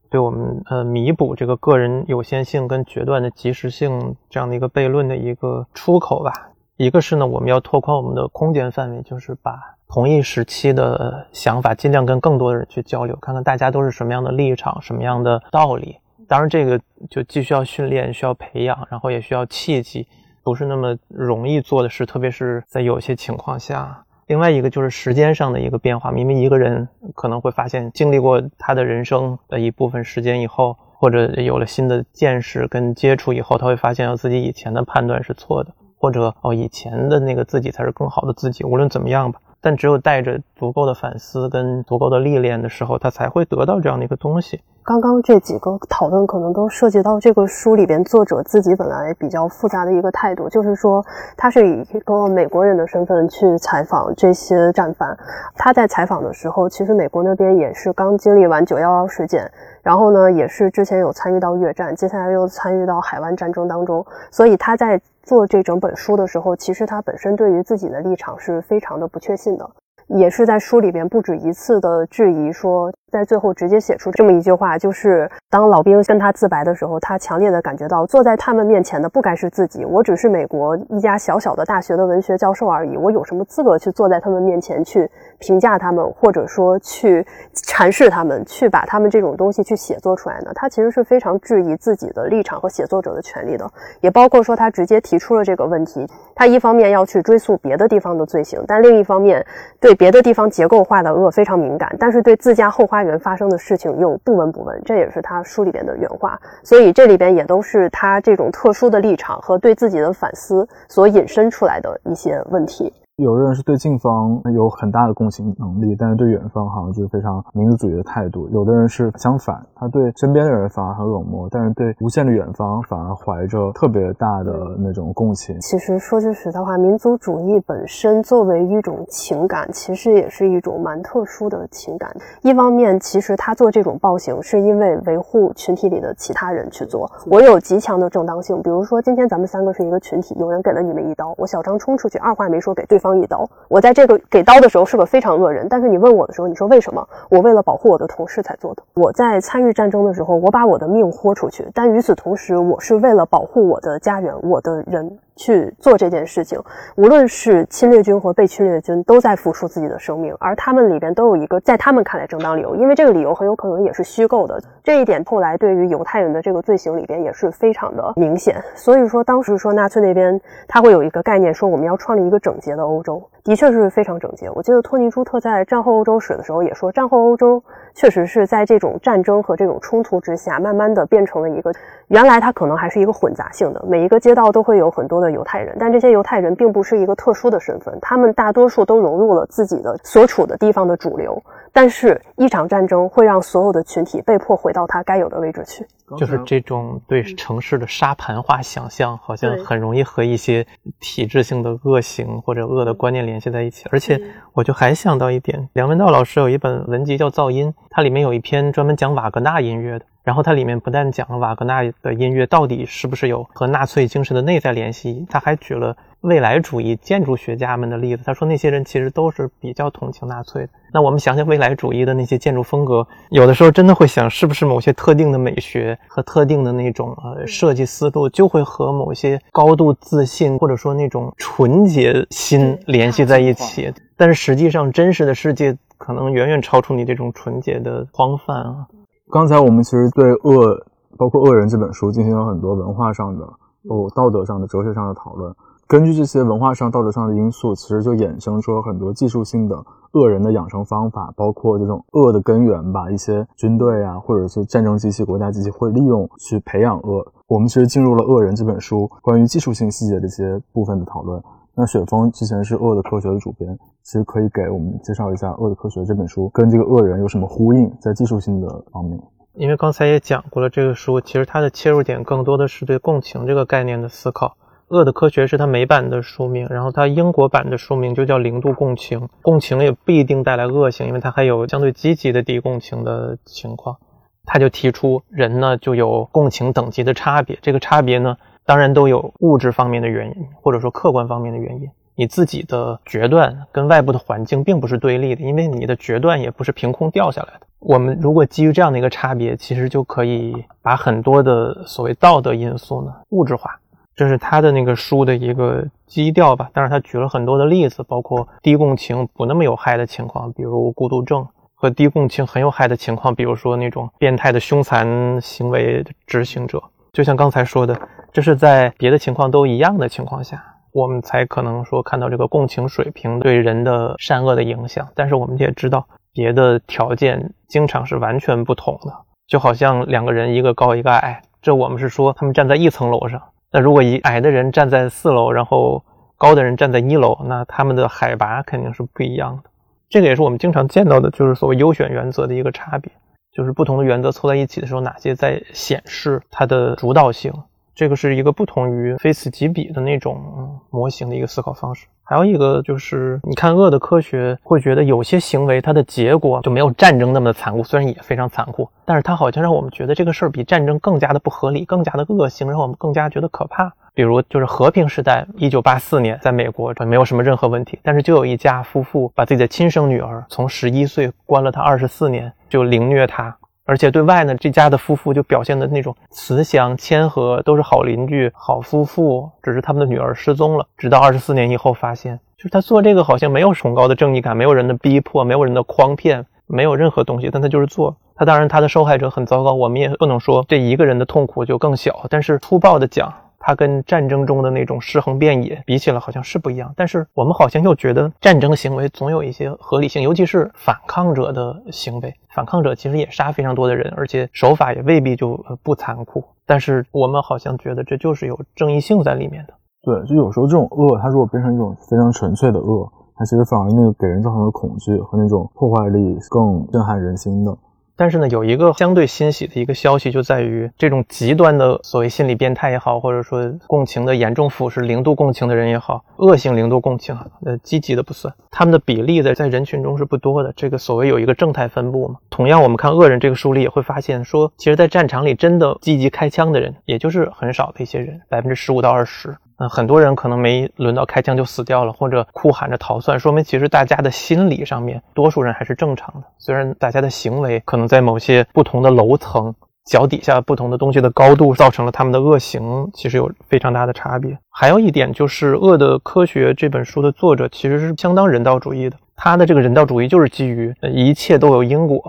[0.09, 6.49] 对我们呃弥补这个个人有限性跟决断的及时性这样的一个悖论的一个出口吧。
[6.77, 15.97] 一个是呢，我们要拓宽我们的空间范围，就是把同一时期的想法尽量跟更多的人去交流，看看大家都是什么样的立场、什么样的道理。
[16.27, 20.07] 当然，这个就既需要训练、需要培养，然后也需要契机，
[20.43, 24.05] 不是那么容易做的事，特别是在有些情况下。
[24.29, 38.63] 另外一个就是时间上的一个变化，明明一个人可能会发现，经历过他的人生的一部分时间以后，或者有了新的见识跟接触以后，他会发现自己以前的判断是错的，或者哦，以前的那个自己才是更好的自己。
[38.63, 39.41] 无论怎么样吧。
[39.61, 44.61] 但只有带着足够的反思跟足够的历练的时候，他才会得到这样的一个东西。
[44.81, 51.05] 刚刚这几个讨论可能都涉及到这个书里边作者自己本来比较复杂的一个态度，就是说
[51.37, 55.15] 他是以一个美国人的身份去采访这些战犯。
[55.55, 59.47] 他在采访的时候，其实美国那边也是刚经历完九幺幺事件，
[59.83, 64.99] 然后呢，也是之前有参与到越战，接下来又参与到海湾战争当中，所以他在。
[65.29, 69.69] 做这整本书的时候，其实他本身对于自己的立场是非常的不确信的，
[70.07, 72.91] 也是在书里边不止一次的质疑说。
[73.11, 90.51] 在最后直接写出这么一句话，就是当老兵跟他自白的时候，他强烈的感觉到坐在他们面前的不该是自己，我只是美国一家小小的大学的文学教授而已，我有什么资格去坐在他们面前去评价他们，或者说去阐释他们，去把他们这种东西去写作出来呢？
[90.53, 93.67] 他其实是非常质疑自己的立场和写作者的权利的，
[94.01, 99.43] 也包括说他直接提出了这个问题，他一方面要去追溯别的地方的罪行，但另一方面
[99.79, 102.98] 对别的地方结构化的恶非常敏感，但是对自家后花。
[103.03, 112.93] 园发生的事情又不闻不问，这也是他书里边的原话，所以这里边也都是他这种特殊的立场和对自己的反思所引申出来的一些问题。
[113.19, 118.47] 有的人是对近方有很大的共情能力，但是对远方好像就是非常民族主义的态度。
[118.53, 125.59] 有的人是相反，他对身边的人反而很冷漠，但是对无限的远方反而怀着特别大的那种共情。
[125.59, 132.15] 其实说句实在话，民族主义本身作为一种情感，其实也是一种蛮特殊的情感。
[132.41, 138.61] 一方面，其实他做这种暴行是因为维护群体里的其他人去做，我有极强的正当性。
[138.63, 143.08] 比如说，今天咱们三个是一个群体，有人给了你们一刀，我小张冲出去，二话没说给对方。
[143.15, 147.07] 一刀，我在这个给刀的时候是个非常恶人，但是你问我的时候，你说为什么？
[147.29, 148.83] 我为了保护我的同事才做的。
[148.93, 155.19] 我在参与战争的时候，我把我的命豁出去，但与此同时，我是为了保护我的家人，我的人。
[155.39, 156.61] 去做这件事情，
[156.97, 164.61] 无论是侵略军和被侵略军，都在付出自己的生命，而他们里边都有一个在他们看来正当理由，因为这个理由很有可能也是虚构的。
[164.83, 168.61] 这一点后来对于犹太人的这个罪行里边也是非常的明显。
[168.75, 174.49] 所以说，当时说纳粹那边他会有一个概念，说我们要创立一个整洁的欧洲，的确是非常整洁。
[174.51, 181.71] 我记得托尼朱特在战后欧洲史的时候也说，战后欧洲确实是在这种战争和这种冲突之下，慢慢的变成了一个
[182.09, 185.29] 原来它可能还是一个混杂性的，每一个街道都会有很多的。
[185.29, 191.39] 犹太人，但这些犹太人并不是一个特殊的身份，他们大多数都融入了自己的所处的地方的主流。
[191.71, 195.85] 但是，一场战争会让所有的群体被迫回到他该有的位置去。
[196.17, 200.65] 就是这种对城市的沙盘化想象，好像很容易和一些
[200.99, 203.85] 体制性的恶行或者恶的观念联系在一起。
[203.91, 204.19] 而且，
[204.53, 210.05] 我就还想到一点，梁文道老师有一本文集叫《噪音》，它里面有一篇专门讲瓦格纳音乐的。
[210.21, 218.23] 然后它里面不但讲了瓦格纳的音乐到底是不是有和纳粹精神的内在联系，他还举了未来主义建筑学家们的例子。
[218.25, 220.69] 他说那些人其实都是比较同情纳粹的。
[220.93, 233.93] 那我们想想未来主义的那些建筑风格，有的时候真的会想，是不是某些特定的美学和特定的那种呃设计思路，就会和某些高度自信或者说那种纯洁心联系在一起？
[234.17, 238.87] 但是实际上，真实的世界可能远远超出你这种纯洁的荒泛啊。
[239.31, 240.75] 刚才我们其实对《恶》
[241.17, 243.45] 包括《恶人》这本书进行了很多文化上的、
[243.87, 245.55] 哦道德上的、哲学上的讨论。
[245.89, 249.75] 根据这些文化上、道德上的因素，其实就衍生出很多技术性的
[250.11, 253.09] 恶人的养成方法，包括这种恶的根源吧。
[253.09, 257.25] 一些军队啊，或者是战争机器、国家机器会利用去培养恶。
[257.47, 261.41] 我们其实进入了《恶人》这本书关于技术性细节的一些部分的讨论。
[261.73, 269.19] 那雪峰之前是《恶的科学》的主编，其实可以给我们介绍一下《恶的科学》这本书跟这个恶人有什么呼应，在技术性的方面。
[269.55, 274.49] 因为刚才也讲过了，这个书其实它的切入点更多的是对共情这个概念的思考。
[274.89, 279.19] 《恶的科学》是它美版的书名，然后它英国版的书名就叫《零度共情》。
[279.41, 283.97] 共情也不一定带来恶性，因为它还有相对积极的低共情的情况。
[284.45, 291.87] 他就提出，人呢就有共情等级的差别，这个差别呢，当然都有物质方面的原因，或者说客观方面的原因。
[292.15, 297.67] 你自己的决断跟外部的环境并不是对立的，因为你的决断也不是凭空掉下来的。
[297.79, 303.79] 我们如果基于这样的一个差别，其实就可以把很多的所谓道德因素呢物质化。
[304.19, 316.83] 这是他的那个书的一个基调吧，但是他举了很多的例子，包括低共情不那么有害的情况，比如孤独症，和低共情很有害的情况，比如说那种变态的凶残行为执行者。
[317.13, 317.97] 就像刚才说的，
[318.33, 325.07] 这是在别的情况都一样的情况下，我们才可能说看到这个共情水平对人的善恶的影响。
[325.15, 329.13] 但是我们也知道，别的条件经常是完全不同的，
[329.47, 333.41] 就好像两个人一个高一个矮，这我们是说他们站在一层楼上。
[333.71, 336.03] 那如果一矮的人站在四楼，然后
[336.37, 339.69] 高的人站在一楼，那他们的海拔肯定是不一样的。
[340.09, 343.11] 这个也是我们经常见到的，就是所谓优选原则的一个差别，
[343.51, 347.53] 就是不同的原则凑在一起的时候，哪些在显示它的主导性。
[347.93, 352.07] 这个是一个不同于非此即彼的那种模型的一个思考方式。
[352.29, 363.91] 还有一个就是，你看恶的科学会觉得有些行为它的结果就没有战争那么的残酷，虽然也非常残酷，但是它好像让我们觉得这个事儿比战争更加的不合理，更加的恶性，让我们更加觉得可怕。
[364.13, 373.57] 比如就是和平时代，一九八四年在美国没有什么任何问题，但是就有一家夫妇把自己的亲生女儿从十一岁关了她二十四年，就凌虐她。
[373.89, 379.49] 而且对外呢，这家的夫妇就表现的那种慈祥谦和，都是好邻居、好夫妇。
[379.63, 388.15] 只是他们的女儿失踪了，直到二十四年以后发现，就是他做这个好像没有崇高的正义感，没有人的逼迫，没有人的诓骗，没有任何东西，但他就是做。
[388.35, 392.27] 他当然他的受害者很糟糕，我们也不能说这一个人的痛苦就更小。
[392.29, 393.33] 但是粗暴的讲。
[393.59, 396.93] 它跟战争中的那种尸横遍野比起来，好像是不一样。
[396.95, 402.33] 但是我们好像又觉得战争行为总有一些合理性，尤其是反抗者的行为。
[402.49, 406.43] 反抗者其实也杀非常多的人，而且手法也未必就不残酷。
[406.65, 409.73] 但是我们好像觉得这就是有正义性在里面的。
[410.01, 417.77] 对，就有时候这种恶，它如果变成一种非常纯粹的恶，它其实反而那个给人造成的恐惧和那种破坏力更震撼人心的。
[418.19, 427.33] 但是呢，有一个相对欣喜的一个消息，就在于这种极端的所谓心理变态也好，或者说共情的严重腐蚀零度共情的人也好，恶性零度共情，
[427.65, 430.73] 呃，积极的不算，他们的比例在在人群中是不多的。
[430.75, 432.35] 这个所谓有一个正态分布嘛。
[432.49, 439.55] 同样，我们看恶人这个书里也会发现，说其实，在战场里真的积极开枪的人，也就是很少的一些人，百分之十五到二十。
[439.79, 446.47] 嗯，很多人可能没轮到开枪就死掉了，或者哭喊着逃窜，说明其实大家的心理上面，多数人还是正常的。
[446.57, 449.73] 虽然大家的行为可能在某些不同的楼层、
[450.05, 454.57] 脚底下不同的东西的高度，造成了他们的恶行，其实有非常大的差别。
[454.69, 462.21] 还有一点就是，《恶的科学》这本书的作者其实是相当人道主义的，他的这个人道主义就是基于一切都有因果，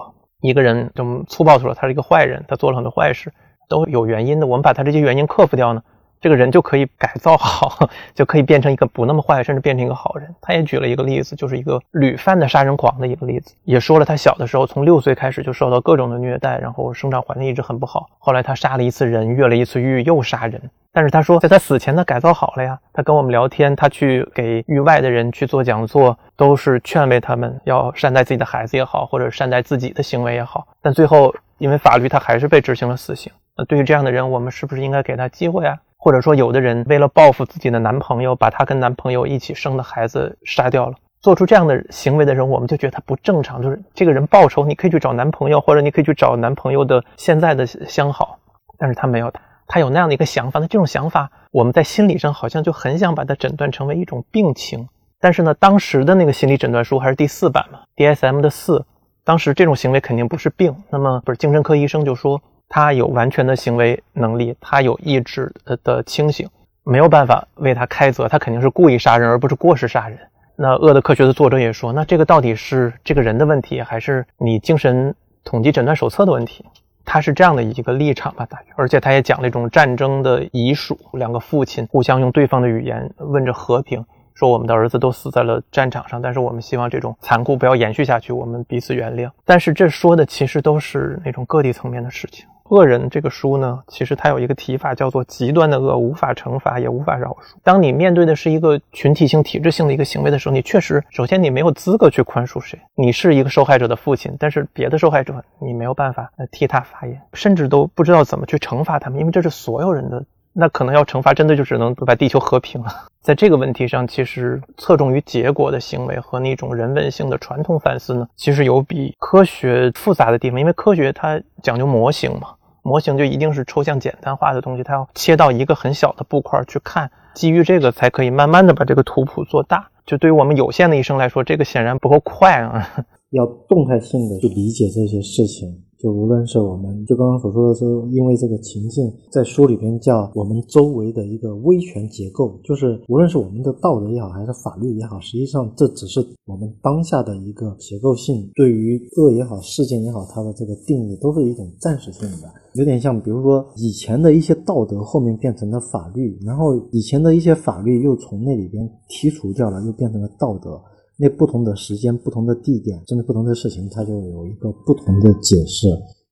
[0.43, 3.33] 一个人这么粗暴说他是一个坏人，他做了很多坏事，
[3.69, 4.47] 都有原因的。
[4.47, 5.83] 我们把他这些原因克服掉呢？
[6.21, 10.35] 这个人就可以改造好，就可以变成一个不那么坏，甚至变成一个好人。
[10.41, 18.09] 他也举了一个例子，就是一个屡犯的杀人狂的一个例子，也说了他小的时候从六岁开始就受到各种的虐待，然后生长环境一直很不好。
[18.19, 20.61] 后来他杀了一次人，越了一次狱，又杀人。
[20.93, 22.77] 但是他说，在他死前他改造好了呀。
[22.93, 30.67] 他跟我们聊天，他去给狱外的人去做讲座，都是劝慰他们要善待自己的孩子也好，或者善待自己的行为也好。
[30.83, 33.33] 但最后因为法律，他还是被执行了死刑。
[33.57, 35.79] 那对于这样的人，我们是不是应该给他机会啊？
[36.03, 40.95] 或者说，有的人为了报复自己的男朋友，把他跟男朋友一起生的孩子杀掉了。
[41.21, 43.61] 做出这样的行为的人，我们就觉得他不正常。
[43.61, 48.39] 就是这个人报仇，你可以去找男朋友，或者你可以去找男朋友的现在的相好，
[48.79, 49.31] 但是他没有，
[49.67, 54.89] 他有那样的一个想法，那这种想法我们在心理上好像就很想把它诊断成为一种病情。
[55.21, 58.87] 但是呢，当时的那个心理诊断书还是第四版嘛，DSM 的四，
[59.23, 60.75] 当时这种行为肯定不是病。
[60.89, 62.41] 那么不是精神科医生就说
[62.73, 65.53] 他有完全的行为能力，他有意志
[65.83, 66.49] 的清醒，
[66.85, 70.17] 没有办法为他开责，他肯定是故意杀人而不是过失杀人。
[70.55, 75.13] 那《恶的科学》的作者也说，那这个到底是这个人的问题，还是你精神
[75.43, 76.65] 统计诊断手册的问题？
[77.05, 78.73] 他是这样的一个立场吧，大约。
[78.77, 84.05] 而且他也讲了一种战争的遗属，两个父亲互相用对方的语言问着和平，
[84.35, 89.29] 说我们的儿子都死在了战场上，但是我们希望这种残酷不要延续下去，我们彼此原谅。
[89.45, 92.47] 但是这说的其实都是那种个体层面的事情。
[92.71, 97.57] 恶人这个书呢，其实它有一个提法叫做极端的恶，无法惩罚也无法饶恕。
[97.65, 102.79] 当你面对的是一个群体性、体制性的一个行为的时候，你确实首先你没有资格去宽恕谁。
[102.95, 110.25] 你是一个受害者的父亲，但是别的受害者你没有办法替他发言，甚至都不知道怎么去惩罚他们，因为这是所有人的。
[110.53, 112.89] 那可能要惩罚，真的就只能把地球和平了。
[113.21, 122.49] 在这个问题上，其实侧重于结果的行为和那种人文性的传统反思呢，其实有比科学复杂的地方，因为科学它讲究模型嘛。
[122.83, 129.89] 模型就一定是抽象简单化的东西，它要切到一个很小的布块去看，基于这个才可以慢慢的把这个图谱做大。
[130.07, 132.89] 就对于我们有限的一生来说，这个显然不够快啊！
[133.31, 135.69] 要动态性的去理解这些事情。
[136.01, 160.81] 就无论是我们，就刚刚所说的是，因为这个情境在书里边叫我们周围的一个威权结构，就是无论是我们的道德也好，还是法律也好，实际上这只是我们当下的一个结构性，对于恶也好，事件也好，它的这个定义都是一种暂时性的，有点像，比如说以前的一些道德后面变成了法律，然后以前的一些法律又从那里边剔除掉了，又变成了道德。
[161.21, 165.87] 那不同的时间、不同的地点，针对不同的事情，它就有一个不同的解释。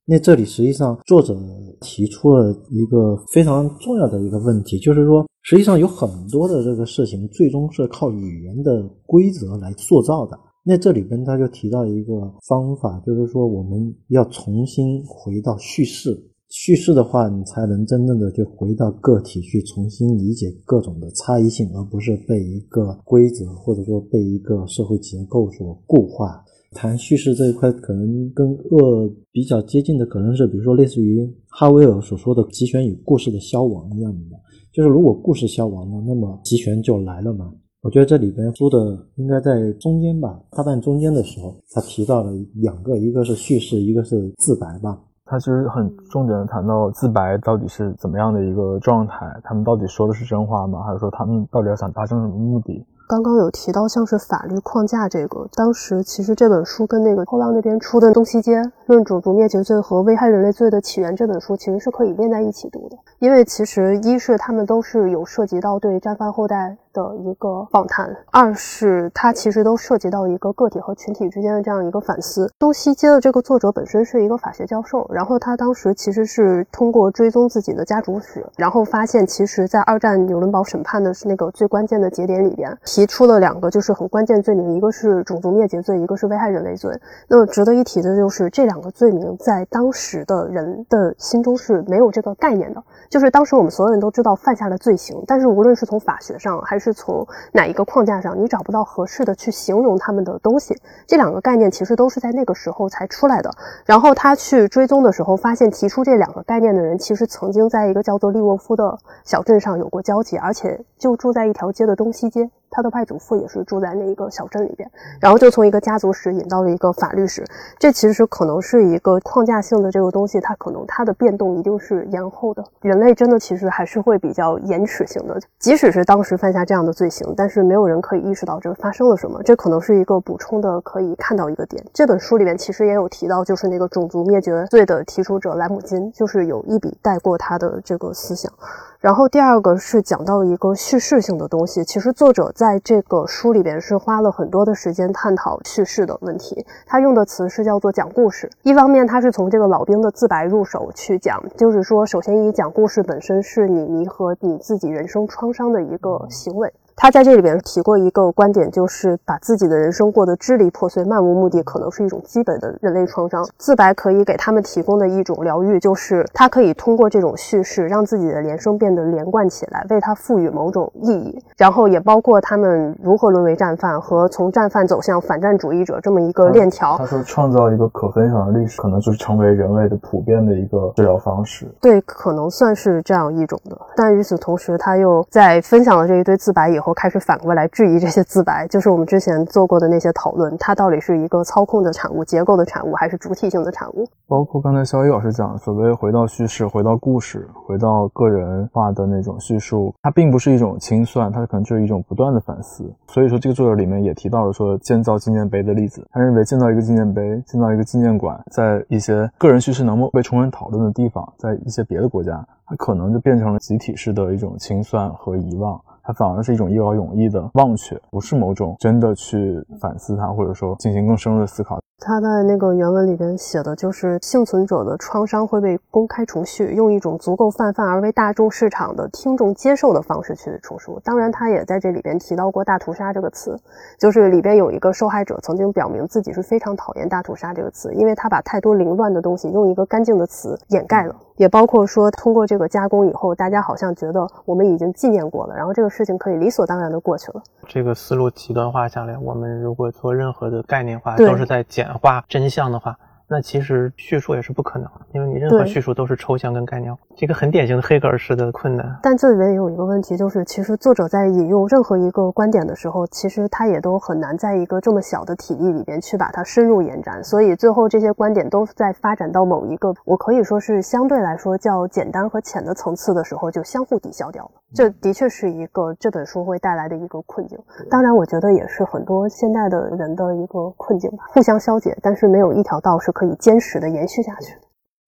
[0.07, 1.39] 那这里实际上作者
[1.83, 10.39] 提出了一个非常重要的一个问题，就是说，实际上有很多的这个事情，最终是靠语言的规则来塑造的。
[10.65, 12.15] 那这里边他就提到一个
[12.49, 16.19] 方法，就是说，我们要重新回到叙事。
[16.49, 26.43] 叙事的话，你才能真正的就回到个体去重新理解各种的差异性，而不是被一个规则或者说被一个社会结构所固化。
[26.73, 34.37] 谈叙事这一块，可能跟恶比较接近的，可能是比如说类似于哈维尔所说的集权与故事的消亡一样的，
[34.73, 37.53] 就是如果故事消亡了，那么集权就来了嘛。
[37.81, 45.01] 我觉得这里边说的应该在中间吧，大半中间的时候，他提到了两个，一个是叙事，一个是自白吧。
[45.29, 50.83] 他其实很重点的谈到自白到底是怎么样的一个状态，他们到底说的是真话吗？
[50.83, 52.87] 还是说他们到底要想达成什么目的？
[53.09, 66.77] 刚刚有提到像是法律框架这个，当时其实这本书跟那个后浪那边出的《东西街论种族灭绝罪和危害人类罪的起源》这本书，其实是可以连在一起读的，因为其实一是他们都是有涉及到对战犯后代。
[66.99, 72.51] 的一个访谈，二是它其实都涉及到一个个体和群体之间的这样一个反思。
[72.59, 86.91] 东西街的这个作者本身是一个法学教授，然后他当时其实是通过追踪自己的家族史，然后发现其实在二战纽伦堡审判的是那个最关键的节点里边，提出了两个就是很关键罪名，一个是种族灭绝罪，一个是危害人类罪。
[87.29, 92.83] 那么值得一提的就是这两个罪名在当时的人的心中是没有这个概念的。
[93.09, 100.75] 就是当时我们所有人都知道犯下了罪行，但是无论是从法学上还是是从哪一个框架上，你找不到合适的去形容他们的东西。
[101.07, 103.51] 这两个概念其实都是在那个时候才出来的。
[103.85, 112.49] 然后他去追踪的时候，发现提出这两个概念的人，其实曾经在一个叫做利沃夫的小镇上有过交集，而且就住在一条街的东西街。
[112.71, 114.91] 他的外祖父也是住在那一个小镇里边，
[115.21, 117.45] 然后就从一个家族史引到了一个法律史，
[117.79, 122.65] 这其实可能是一个框架性的这个东西，它可能它的变动一定是延后的。
[122.81, 129.43] 人类真的其实还是会比较延迟性的，即使是当时犯下这样的罪行，但是没有人可以意识到这发生了什么。
[129.43, 131.85] 这可能是一个补充的可以看到一个点。
[131.93, 138.53] 这本书里面其实也有提到，就是那个种族灭绝罪的提出者莱姆金，就是有一笔带过他的这个思想。
[139.01, 146.67] 然后第二个是讲到一个叙事性的东西，其实作者在这个书里边是花了很多的时间探讨叙事的问题。
[146.85, 148.51] 他用的词是叫做讲故事。
[148.65, 156.73] 一方面，他是从这个老兵的自白入手去讲，就是说，首先以讲故事本身是你弥合你自己人生创伤的一个行为。
[157.01, 163.47] 他在这里边提过一个观点，就是把自己的人生过得支离破碎、漫无目的，可能是一种基本的人类创伤。
[163.57, 171.41] 自白可以给他们提供的一种疗愈，就是他可以通过这种叙事，让自己的人生变得连贯起来，为他赋予某种意义。
[171.57, 176.99] 然后也包括他们如何沦为战犯和从战犯走向反战主义者这么一个链条。
[176.99, 181.65] 他说，创造一个可分享的历史，可能就是成为人类的普遍的一个治疗方式。
[181.81, 183.79] 对，可能算是这样一种的。
[183.95, 186.88] 但与此同时，他又在分享了这一堆自白以后。
[186.89, 194.09] 我开始反过来质疑这些自白，就是我们之前做过的那些讨论，它到底是一个操控的产物、结构的产物，还是主体性的产物？
[194.27, 202.91] 包括刚才肖一老师讲，所谓回到叙事、回到故事、回到个人化的那种叙述，它并不是一种清算，它可能就是一种不断的反思。
[203.09, 215.79] 所以说，这个作者里面也提到了说建造纪念碑的例子，他认为建造一个纪念碑、建造一个纪念馆，在一些个人叙事能够被充分讨论的地方，在一些别的国家，它可能就变成了集体式的一种清算和遗忘。
[216.09, 221.79] 它反而是一种一劳永逸的忘却，不是某种真的去反思它，或者说进行更深入的思考。
[222.01, 230.99] 他在那个原文里边写的就是幸存者的创伤会被公开重叙，用一种足够泛泛而为大众市场的听众接受的方式去重述。
[231.05, 233.55] 当然，他也在这里边提到过“大屠杀”这个词，
[233.99, 241.15] 就是里边有一个受害者曾经表明自己是非常讨厌“大屠杀”这个词，因为他把太多凌乱的东西用一个干净的词掩盖了。
[241.39, 247.43] 也包括说，通过这个加工以后，大家好像觉得我们已经纪念过了，然后这个事情可以理所当然的过去了。
[247.67, 251.79] 这个思路极端化下来，我们如果做任何的概念化，都是在简。
[251.79, 252.99] 简化真相的话。
[253.31, 258.99] 那其实叙述也是不可能，因为你任何叙述都是抽象跟概念，这个很典型的黑格尔式的困难。
[259.03, 274.51] 但这里面也有一个问题，就是其实作者在引用任何一个观点的时候，其实他也都很难在一个这么小的体力里边去把它深入延展，所以最后这些观点都在发展到某一个我可以说是相对来说较简单和浅的层次的时候，就相互抵消掉了。
[274.75, 277.59] 这的确是一个这本书会带来的一个困境。
[277.91, 283.13] 当然，我觉得也是很多现代的人的一个困境吧，互相消解，但是没有一条道是。
[283.19, 284.55] 可以坚实的延续下去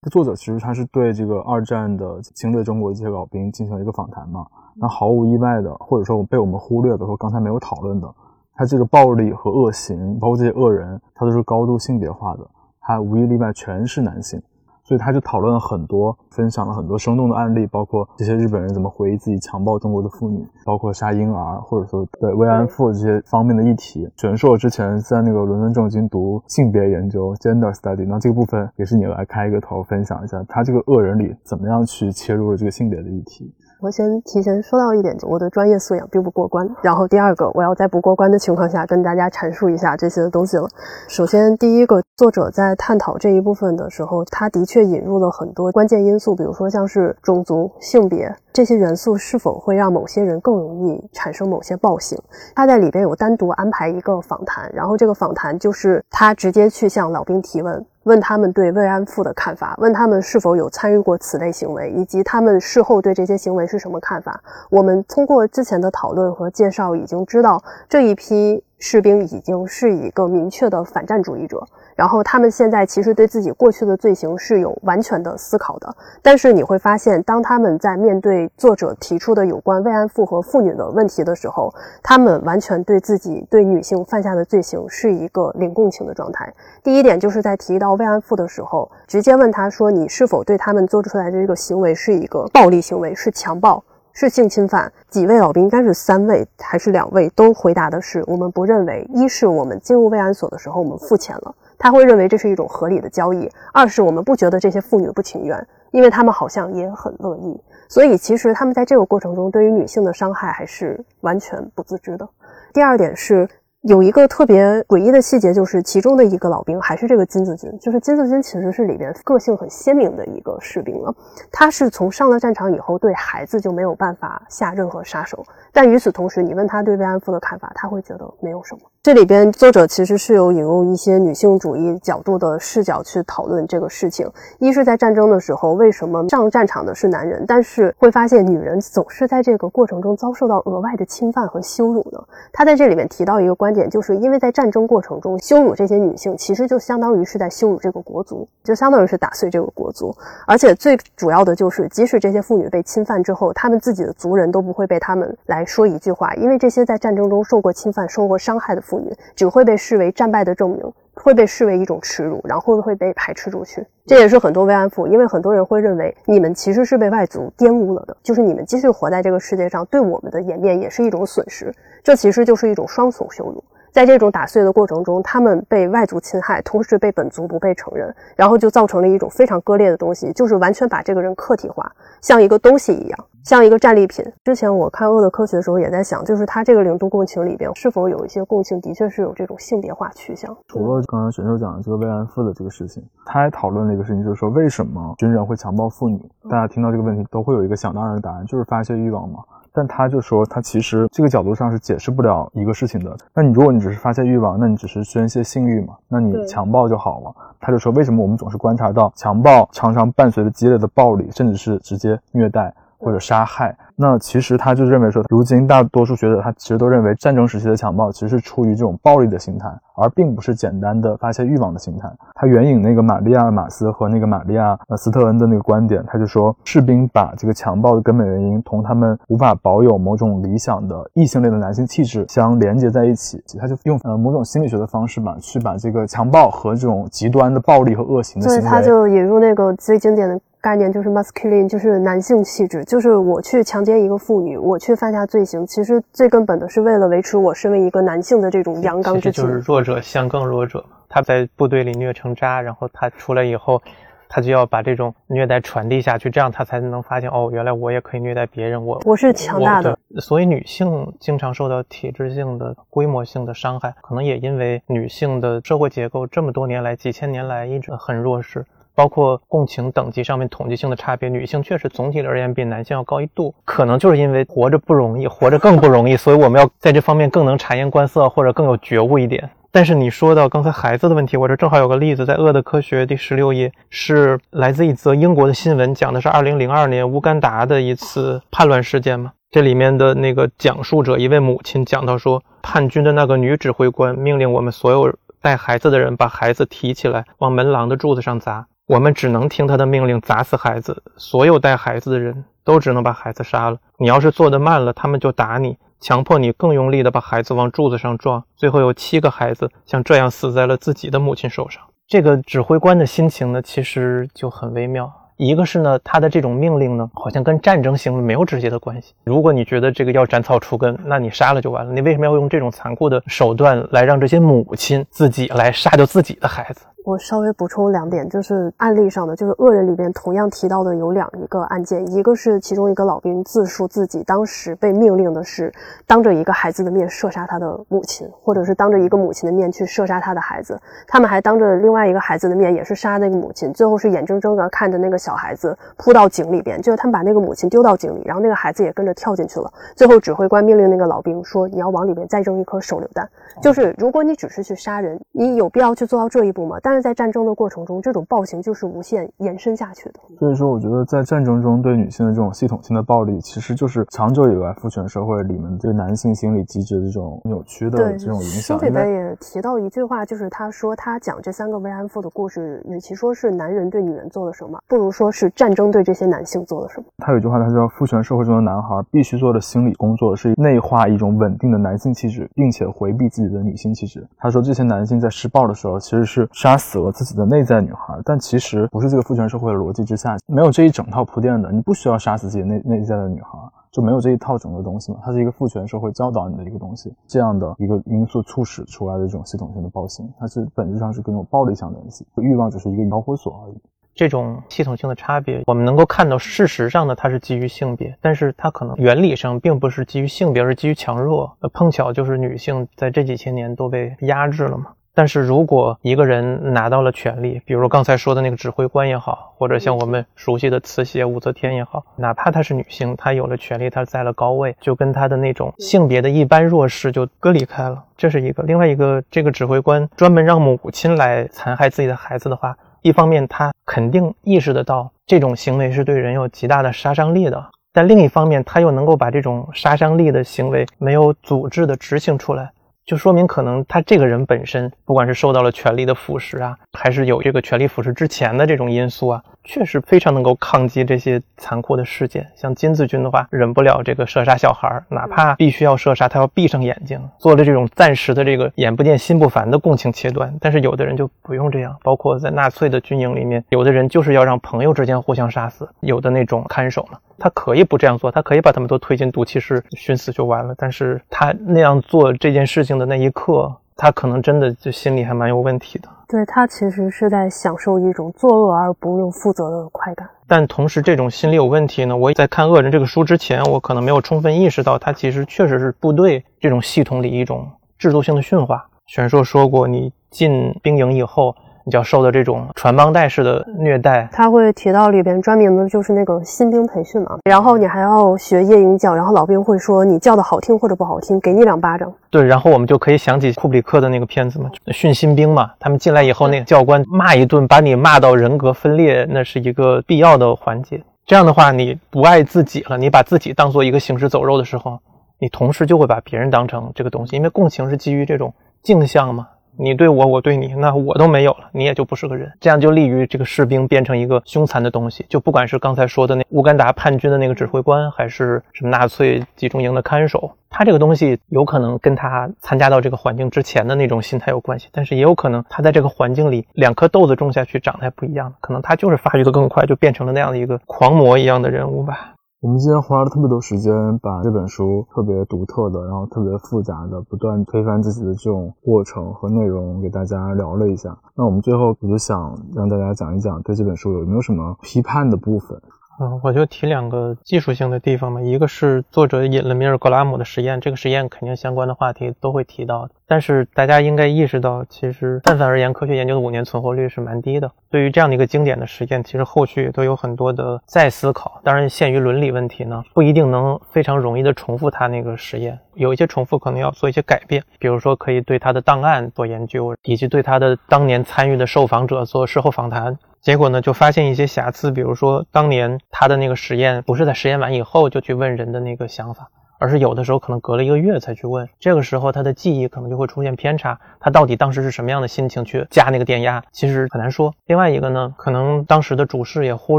[0.02, 0.11] 的。
[0.11, 4.44] 作者其实他是对这个二战的侵略中国的这些老兵进行了一个访谈嘛？
[4.74, 8.12] 那毫无意外的，或者说被我们忽略的，或刚才没有讨论的，
[8.54, 12.44] 他这个暴力和恶行，包括这些恶人，他都是高度性别化的，
[12.80, 14.42] 他无一例外全是男性。
[14.91, 24.11] 所以他就讨论了很多，分享了很多生动的案例，包括这些日本人怎么回忆自己强暴中国的妇女，包括杀婴儿，或者说对慰安妇这些方面的议题。
[24.16, 33.55] 玄硕之前在那个伦敦政经读性别研究 （gender study），那这个部分也是你来开一个头，分享一下他这个恶人里怎么样去切入了这个性别的议题。
[33.83, 36.68] 我先提前说到一点，我的专业素养并不过关。
[36.83, 40.68] 然后第二个，我要在不过关的情况下跟大家阐述一下这些东西了。
[41.09, 52.18] 首先，第一个，作者在探讨这一部分的时候，他的确引入了很多关键因素，比如说像是种族、性别这些元素是否会让某些人更容易产生某些暴行。
[52.55, 57.83] 他在里边有单独安排一个访谈，然后这个访谈就是他直接去向老兵提问。
[58.11, 64.42] 问他们对慰安妇的看法，问他们是否有参与过此类行为，以及他们事后对这些行为是什么看法。
[64.68, 71.64] 我们通过之前的讨论和介绍，已经知道这一批士兵已经是一个明确的反战主义者。
[71.95, 81.70] 然后他们现在其实对自己过去的罪行是有完全的思考的，但是你会发现，当他们在面对作者提出的有关慰安妇和妇女的问题的时候，
[82.03, 86.51] 他们完全对自己对女性犯下的罪行是一个零共情的状态。
[86.83, 99.08] 第一点就是在提到慰安妇的时候，直接问他说：“你是否对他们做出来的这个行为是一个暴力行为，是强暴，是性侵犯？”几位老兵应该是三位还是两位都回答的是：“我们不认为。
[99.14, 103.50] 一是我们进入慰安所的时候，我们付钱了。”他会认为这是一种合理的交易。
[103.72, 107.58] 二是我们不觉得这些妇女不情愿，因为他们好像也很乐意。
[107.88, 112.28] 所以其实他们在这个过程中对于女性的伤害还是完全不自知的。
[112.72, 113.48] 第二点是。
[113.83, 121.14] 有一个特别诡异的细节，就是其中的一个老兵还是这个金子军，就是金子军其实是里边个性很鲜明的一个士兵了。
[121.51, 125.43] 他是从上了战场以后，对孩子就没有办法下任何杀手。
[125.72, 128.81] 但与此同时，你问他对慰安妇的看法，他会觉得没有什么。
[129.03, 134.30] 这里边作者其实是有引用一些女性主义角度的视角去讨论这个事情。
[134.59, 142.22] 一是在战争的时候，为什么上战场的是男人，但是会发现女人总是在这个过程中遭受到额外的侵犯和羞辱呢？
[142.53, 150.14] 他在这里面提到一个观点，就是因为在战争过程中羞辱这些女性，其实就相当于是在羞辱这个国族，就相当于是打碎这个国族。
[150.46, 158.82] 而且最主要的就是，即使这些妇女被侵犯之后，他们自己的族人都不会被他们来说一句话，因为这些在战争中受过侵犯、受过伤害的。
[158.91, 163.86] 妇女只会被视为战败的证明，会被视为一种耻辱，然后会被排斥出去。
[164.05, 171.72] 这也是很多慰安妇，因为很多人会认为你们其实是被外族玷污了的，就是你们继续活在这个世界上，对我们的颜面也是一种损失。
[172.03, 173.62] 这其实就是一种双重羞辱。
[173.93, 184.24] 在这种打碎的过程中，他们被外族侵害，同时被本族不被承认，然后就造成了一种非常割裂的东西，就是完全把这个人客体化，像一个东西一样，像一个战利品。
[184.45, 190.57] 之前我看《恶的科学》的时候也在想，就是他这个零度共情里边是否有一些共性，的确是有这种性别化趋向。
[190.68, 196.20] 除了刚刚选手讲的这个慰安妇的这个事情，他还讨论了一个事情，就是说为什么军人会强暴妇女？
[196.49, 199.41] 大家听到这个问题都会有一个想当然的答案，就是发泄欲望嘛。
[199.73, 203.16] 但他就说，他其实这个角度上是解释不了一个事情的。
[203.35, 205.95] 那你如果你只是发泄欲望，那你只是宣泄性欲嘛？
[206.09, 207.35] 那你强暴就好了。
[207.61, 212.75] 他就说，为什么我们总是观察到强暴常常伴随着激烈的暴力，甚至是直接虐待？
[213.01, 222.11] 或者杀害，那其实他就认为说，如今大多数学者他其实都认为，战争时期的强暴其实是出于这种暴力的心态，而并不是简单的发泄欲望的心态。
[222.34, 233.42] 他援引那个玛利亚马斯和那个玛利亚呃斯特恩的那个观点，他就说，士兵把这个强暴的根本原因同他们无法保有某种理想的异性恋的男性气质相连接在一起。
[233.59, 240.38] 他就用呃某种心理学的方式吧，去把这个强暴和这种极端的暴力和恶行的行为，他就引入那个最经典的。
[240.61, 249.42] 概念就是 masculine，就是男性气质，就是我去强奸一个妇女，我去犯下罪行，其实最根本的是为了维持我身为一个男性的这种阳刚之气。
[249.42, 250.96] 就是弱者向更弱者嘛。
[251.08, 253.82] 他在部队里虐成渣，然后他出来以后，
[254.28, 258.84] 他就要把这种虐待传递下去，这样他才能发现哦，原来我也可以虐待别人。
[258.84, 259.98] 我我是强大的。
[260.20, 268.64] 所以女性经常受到体制性的、规模性的伤害，可能也因为女性的社会结构这么多年来、几千年来一直很弱势。
[269.01, 279.48] 包括共情等级上面统计性的差别，女性确实总体而言比男性要高一度，可能就是因为活着不容易，活着更不容易，所以我们要在这方面更能察言观色，或者更有觉悟一点。
[279.72, 289.32] 但是你说到刚才孩子的问题，我这正好有个例子，在《恶的科学》第十六页，是来自一则英国的新闻，讲的是二零零二年乌干达的一次叛乱事件嘛。
[289.51, 298.66] 这里面的那个讲述者，一位母亲讲到说，叛军的那个女指挥官命令我们所有带孩子的人把孩子提起来，往门廊的柱子上砸。
[298.91, 303.78] 我们只能听他的命令砸死孩子，所有带孩子的人都只能把孩子杀了。
[303.99, 308.43] 你要是做得慢了，他们就打你，强迫你更用力的把孩子往柱子上撞。
[308.57, 311.80] 最后有七个孩子像这样死在了自己的母亲手上。
[312.09, 315.09] 这个指挥官的心情呢，其实就很微妙。
[315.36, 319.14] 一个是呢，他的这种命令呢，好像跟战争行为没有直接的关系。
[319.22, 321.93] 如果你觉得这个要斩草除根，那你杀了就完了。
[321.93, 326.84] 你为什么要用这种残酷的手段来让这些母亲自己来杀掉自己的孩子？
[327.03, 335.72] 我稍微补充两点，就是案例上的，就是恶人里边同样提到的有两一个案件，一个是其中一个老兵自述自己当时被命令的是
[336.07, 340.78] 当着一个孩子的面射杀他的母亲，或者是当着一个母亲的面去射杀他的孩子。
[341.09, 349.72] 他们还当着另外一个孩子的面也是杀那个母亲，最后是眼睁睁的看着那个小孩子扑到井里边，就是他们把那个母亲丢到井里，然后那个孩子也跟着跳进去了。
[349.96, 353.26] 最后指挥官命令那个老兵说：“你要往里面再扔一颗手榴弹。”
[353.62, 356.76] 就是如果你只是去杀人，你有必要去做到这一步吗？
[356.82, 360.20] 但是在战争的过程中，这种暴行就是无限延伸下去的。
[360.38, 368.78] 所以说，我觉得在战争中对女性的这种系统性的暴力，其实就是长久以来父权社会里面对男性心理机制的这种扭曲的这种影响。
[368.78, 377.07] 书里边也提到一句话，就是他说他讲这三个慰安妇的故事，与其说是男人对女人做了什么，不如说是战争对这些男性做了什么。
[377.18, 384.26] 他有一句话，他说父权社会中的男孩必须做的心理工作是内化一种稳定的男性气质，并且回避自己的女性气质。
[384.38, 387.61] 他说这些男性在施暴的时候，其实是杀死了自己的内。
[387.61, 391.70] 在女孩，但其实不是这个父权社会的逻辑之下，没有这一整套铺垫的。
[391.70, 393.51] 你不需要杀死自己内内在的女孩，
[393.93, 395.18] 就没有这一套整个东西嘛？
[395.22, 403.81] 它是一个父权社会教导你的一个东西，这样的一个因素促使出来的这种系统性的暴行，它是本质上是跟这种暴力相联系，欲望只是一个导火索而已。
[404.14, 411.57] 这种系统性的差别，我们能够看到，事实上呢，它是基于性别，但是它可能原理上并不是基于性别，而是基于强弱。
[411.72, 414.87] 碰巧就是女性在这几千年都被压制了嘛。
[415.14, 428.04] 但是如果一个人拿到了权力，比如刚才说的那个指挥官也好，或者像我们熟悉的慈禧武则天也好，哪怕她是女性，她有了权力，她在了高位，就跟她的那种性别的一般弱势就隔离开了。
[428.16, 428.62] 这是一个。
[428.62, 442.70] 另外一个，这个指挥官专门让母亲来残害自己的孩子的话，一方面他肯定意识得到这种行为是对人有极大的杀伤力的，但另一方面他又能够把这种杀伤力的行为没有组织的执行出来。
[443.07, 452.46] 就说明可能他这个人本身，不管是受到了权力的腐蚀啊，还是有这个权力腐蚀之前的这种因素啊，确实非常能够抗击这些残酷的事件。
[452.56, 460.52] 像金子君的话，忍不了这个射杀小孩，哪怕必须要射杀，他要闭上眼睛，做了这种暂时的这个眼不见心不烦的共情切断。
[460.61, 470.74] 但是有的人就不用这样，包括在纳粹的军营里面，有的人就是要让朋友之间互相杀死，有的那种看守呢，他可以不这样做，他可以把他们都推进毒气室熏死就完了。
[470.76, 473.72] 但是他那样做这件事情的那一刻。
[474.02, 480.28] 他可能真的就心里还蛮有问题的，对他其实是在享受一种作恶而不用负责的快感。
[480.47, 487.68] 但同时，这种心理有问题呢，我在看《恶人》这个书之前，我可能没有充分意识到，他其实确实是部队这种系统里一种
[487.99, 488.87] 制度性的驯化。
[489.07, 491.55] 玄硕说过，你进兵营以后。
[491.85, 502.12] 你要受的这种传帮带式的虐待，他会提到里边专门的就是那个新兵培训嘛，然后你还要学夜莺叫，然后老兵会说你叫的好听或者不好听，给你两巴掌。
[502.31, 511.03] 对，然后我们就可以想起库布里克的那个片子嘛，训新兵嘛，他们进来以后，那个教官骂一顿，把你骂到人格分裂，那是一个必要的环节。
[511.26, 514.99] 这样的话，你不爱自己了，你把自己当做一个行尸走肉的时候，
[515.39, 518.53] 你同时就会把别人当成这个东西，因为共情是基于这种
[518.83, 519.49] 镜像嘛。
[519.77, 525.25] 你对我，我对你，那我都没有了，你也就不是个人，这样就利于这个士兵变成一个凶残的东西。
[525.29, 542.35] 就不管是刚才说的那乌干达叛军的那个指挥官，还是什么纳粹集中营的看守，他这个东西有可能跟他参加到这个环境之前的那种心态有关系，但是也有可能他在这个环境里两颗豆子种下去长得还不一样，可能他就是发育的更快，就变成了那样的一个狂魔一样的人物吧。
[542.62, 551.16] 我们今天花了特别多时间，把这本书特别独特的，然后特别复杂的，不断推翻自己的这种过程和内容给大家聊了一下。
[551.34, 555.80] 那我们最后我就想让大家讲一讲，对这本书有没有什么批判的部分？
[556.23, 563.09] 嗯，我就提两个技术性的地方嘛，一个是作者引了米尔格拉姆的实验，这个实验肯定相关的话题都会提到。
[563.27, 567.73] 但是大家应该意识到，其实泛泛而言，科学研究的五年存活率是蛮低的。
[567.89, 571.59] 对于这样的一个经典的实验，其实后续都有很多的再思考。
[571.64, 575.79] 当然，限于伦理问题呢，不一定能非常容易的重复他那个实验。
[575.95, 583.16] 有一些重复可能要做一些改变，比如说可以对他的档案做研究，以及对他的当年参与的受访者做事后访谈。
[583.43, 591.66] 结果呢，就发现一些瑕疵，比如说当年他的那个实验不是在实验完以后就去问人的那个想法，而是有的时候可能隔了一个月才去问。
[591.78, 597.55] 这个时候他的记忆可能就会出现偏差，他到底当时是什么样的心情去加那个电压，其实很难说。
[597.64, 599.99] 另外一个呢，可能当时的主事也忽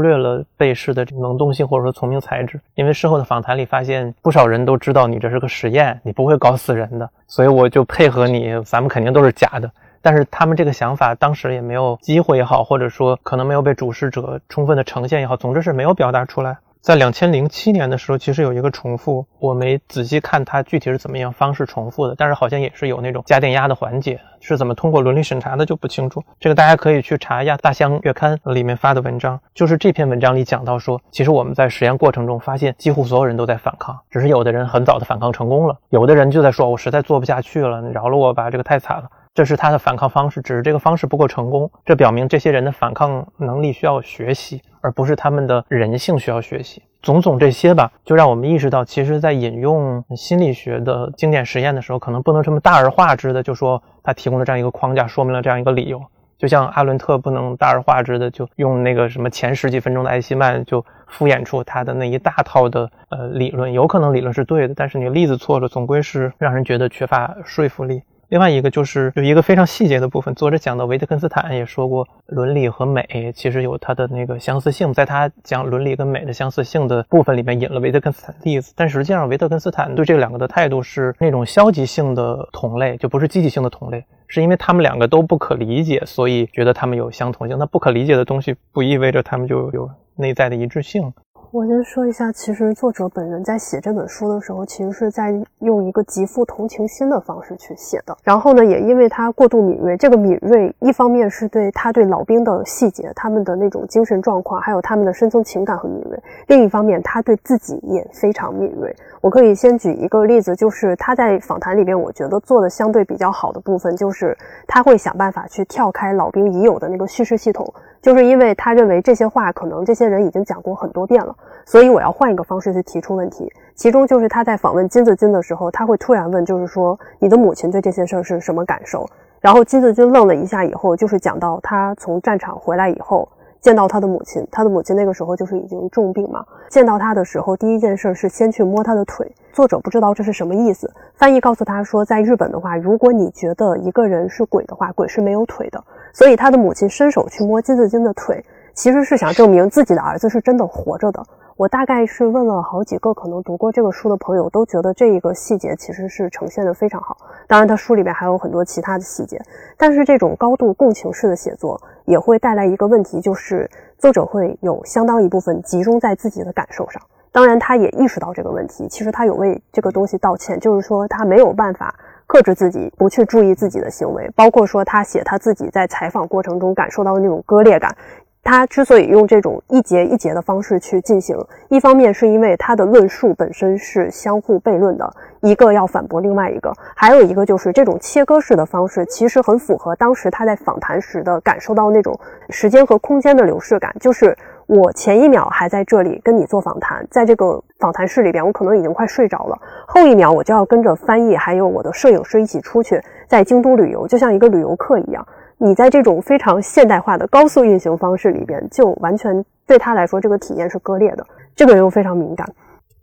[0.00, 9.68] 略了被试的能动性或者说聪明才智，因为事后的访谈里发现不少人都知道你这是个实验，你不会搞死人的，所以我就配合你，咱们肯定都是假的。
[10.02, 16.58] 但是他们这个想法当时也没有机会也好，或者说可能没有被主事者充分的呈现也好，总之是没有表达出来。
[16.80, 26.20] 在两千零七年的时候，其实有一个重复，我没仔细看它具体是怎么样方式重复的，但是好像也是有那种加电压的环节，是怎么通过伦理审查的就不清楚。
[26.40, 39.08] 这个大家可以去查一下《大象月刊》里面发的文章，就是这篇文章里讲到说，其实我们在实验过程中发现，几乎所有人都在反抗，只是有的人很早的反抗成功了，有的人就在说，我实在做不下去了，你饶了我吧，这个太惨了。
[39.34, 41.70] 这是他的反抗方式，只是这个方式不够成功。
[41.86, 46.82] 这表明这些人的反抗能力需要学习，而不是他们的人性需要学习。
[47.00, 56.00] 种种这些吧，就让我们意识到，其实，在引用心理学的经典实验的时候，可能不能这么大而化之的就说他提供了这样一个框架，说明了这样一个理由。
[56.36, 68.02] 就像阿伦特不能大而化之的就用那个什么前十几分钟的艾希曼就敷衍出他的那一大套的呃理论，有可能理论是对的，但是你例子错了，总归是让人觉得缺乏说服力。
[68.32, 87.58] 另外一个就是有一个非常细节的部分，作者讲到维特根斯坦也说过，伦理和美其实有它的那个相似性，在他讲伦理跟美的相似性的部分里面引了维特根斯坦的例子，但实际上维特根斯坦对这两个的态度是那种消极性的同类，就不是积极性的同类，是因为他们两个都不可理解，所以觉得他们有相同性。
[87.58, 91.12] 那不可理解的东西不意味着他们就有内在的一致性。
[91.52, 98.16] 我先说一下，其实作者本人在写这本书的时候，其实是在用一个极富同情心的方式去写的。
[98.24, 108.96] 然后呢，也因为他过度敏锐，这个敏锐一方面是对他对老兵的细节、他们的那种精神状况，还有他们的深层情感和敏锐；另一方面，他对自己也非常敏锐。
[109.20, 114.34] 我可以先举一个例子，就是他在访谈里边，我觉得做的相对比较好的部分，就是
[114.66, 117.70] 他会想办法去跳开老兵已有的那个叙事系统。
[118.02, 121.34] 就是因为他认为这些话可能这些人已经讲过很多遍了，
[121.64, 123.50] 所以我要换一个方式去提出问题。
[123.74, 129.08] 其中就是他在访问金子君的时候，他会突然问，就是说你的母亲对这些事儿是什么感受？
[129.40, 133.26] 然后金子君愣了一下以后，就是讲到他从战场回来以后。
[133.60, 136.44] 见到他的母亲，他的母亲那个时候就是已经重病嘛。
[136.68, 139.32] 见到他的时候，第一件事是先去摸他的腿。
[139.52, 145.82] 作者不知道这是什么意思，翻译告诉他说，在日本的话，如果你觉得一个人是鬼的话，鬼是没有腿的。
[146.14, 148.42] 所以他的母亲伸手去摸金子君的腿，
[148.72, 151.22] 其实是想证明自己的儿子是真的活着的。
[151.58, 157.14] 我大概是问了好几个可能读过这个书的朋友，都觉得这一个细节其实是呈现的非常好。
[157.46, 159.38] 当然，他书里面还有很多其他的细节，
[159.76, 167.00] 但是这种高度共情式的写作也会带来一个问题，就是作者会有相当一部分集中在自己的感受上。
[167.32, 171.94] 当然，他也意识到这个问题，其实他有为这个东西道歉，就是说他没有办法
[172.26, 177.96] 克制自己，不去注意自己的行为，包括说他写他自己在采访过程中感受到的那种割裂感。
[178.44, 181.36] 他之所以用这种一节一节的方式去进行，
[181.68, 185.08] 一方面是因为他的论述本身是相互悖论的，
[185.42, 192.18] 一个要反驳另外一个，还有一个就是这种切割式的方式其实很符合当时他在访谈时的感受到那种
[192.50, 194.36] 时间和空间的流逝感，就是
[194.72, 202.98] 我前一秒还在这里跟你做访谈，在这个访谈室里边，我可能已经快睡着了，后一秒我就要跟着翻译还有我的摄影师一起出去，
[203.28, 205.26] 在京都旅游，就像一个旅游客一样。
[205.58, 211.26] 你在这种非常现代化的高速运行方式里边，就完全对他来说，这个体验是割裂的。
[211.54, 212.48] 这个人又非常敏感，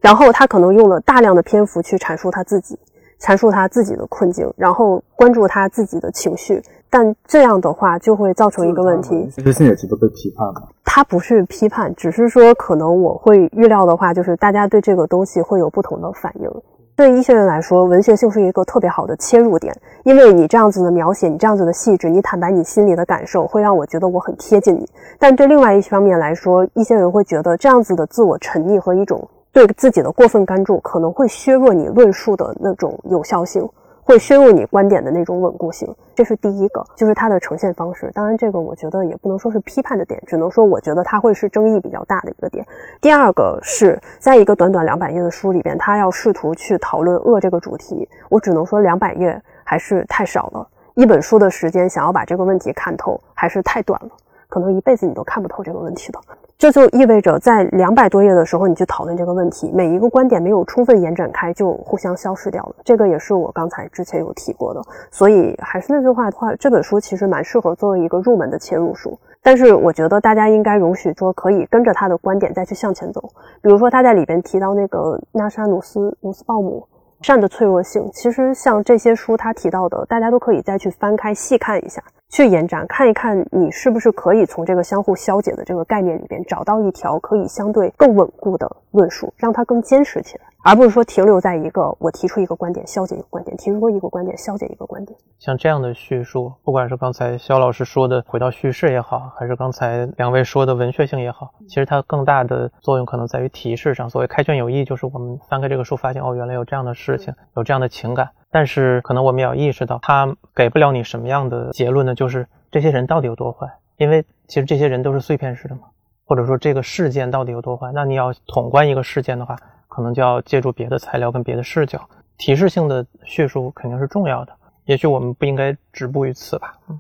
[0.02, 2.80] 然后他可能用了大量的篇幅去阐述他自己，
[3.22, 6.60] 阐述他自己的困境，然后关注他自己的情绪。
[6.92, 10.64] 但这样的话就会造成一个问题，这些也值得被批判吗？
[10.92, 16.50] 他不是批判，只是说可能我会预料的话，就是大家对这个东西会有不同的反应。
[16.96, 19.72] 对一些人来说，文学性是一个特别好的切入点，
[20.04, 24.90] 因为你这样子的描写，你这样子的细致，你坦白你心里的感受，会让我觉得我很贴近你。
[25.20, 33.70] 但对另外一方面来说，一些人会觉得这样子的自我沉溺和一种对自己的过分关注，可能会削弱你论述的那种有效性。
[34.10, 38.10] 会削弱你观点的那种稳固性，这是第一个，就是它的呈现方式。
[38.12, 42.66] 当然，这个我觉得也不能说是批判的点，只能说我觉得它会是争议比较大的一个点。
[43.00, 50.68] 第二个是在一个短短两百页的书里边，他要试图去讨论恶这个主题，我只能说两百页还是太少了。
[50.96, 54.10] 一本书的时间想要把这个问题看透，还是太短了，
[54.50, 56.20] 可能一辈子你都看不透这个问题的。
[56.58, 62.76] 这就意味着，在两百多页的时候，你去讨论这个问题，每一个观点没有充分延展开，就互相消失掉了。
[62.84, 64.82] 这个也是我刚才之前有提过的。
[65.10, 69.18] 所以还是那句话的话，这本书其实蛮适合作为一个入门的切入书。
[69.42, 73.22] 但是我觉得大家应该容许说，可以跟着他的观点再去向前走。
[73.62, 76.86] 比如说他在里边提到那个纳沙努斯努斯鲍姆
[77.22, 82.02] 善的脆弱性，其实像这些书他提到的，大家都可以再去翻开细看一下。
[82.32, 95.18] 去延展看一看，你是不是可以从这个相互消解的这个概念里边找到一条可以相对更稳固的论述，让它更坚实起来，而不是说停留在一个我提出一个观点消解一个观点，提出一个观点消解一个观点。
[95.40, 104.10] 像这样的叙述，不管是刚才肖老师说的回到叙事也好，还是刚才两位说的文学性也好，其实它更大的作用可能在于提示上。
[104.10, 108.30] 所谓开卷有益，就是我们翻开这个书，发现哦，原来有这样的事情，有这样的情感。
[108.52, 112.14] 但是可能我们也要意识到，它给不了你什么样的结论呢？
[112.14, 113.66] 就是这些人到底有多坏？
[113.98, 115.84] 因为其实这些人都是碎片式的嘛，
[116.26, 117.92] 或者说这个事件到底有多坏？
[117.94, 119.56] 那你要统观一个事件的话，
[119.90, 122.00] 可能就要借助别的材料跟别的视角，
[122.38, 124.54] 提示性的叙述肯定是重要的。
[124.86, 126.80] 也许我们不应该止步于此吧。
[126.90, 126.98] 嗯，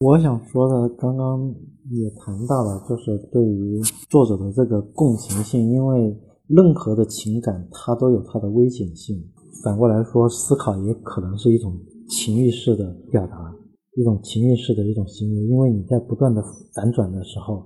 [0.00, 1.48] 我想说的刚刚
[1.90, 3.80] 也谈到了，就是对于
[4.10, 6.14] 作者的这个共情性，因为
[6.48, 9.16] 任何的情感它都有它的危险性。
[9.64, 11.72] 反过来说，思考也可能是一种
[12.08, 13.54] 情绪式的表达，
[13.96, 15.36] 一种情绪式的一种行为。
[15.46, 16.42] 因为你在不断的
[16.74, 17.64] 反转的时候，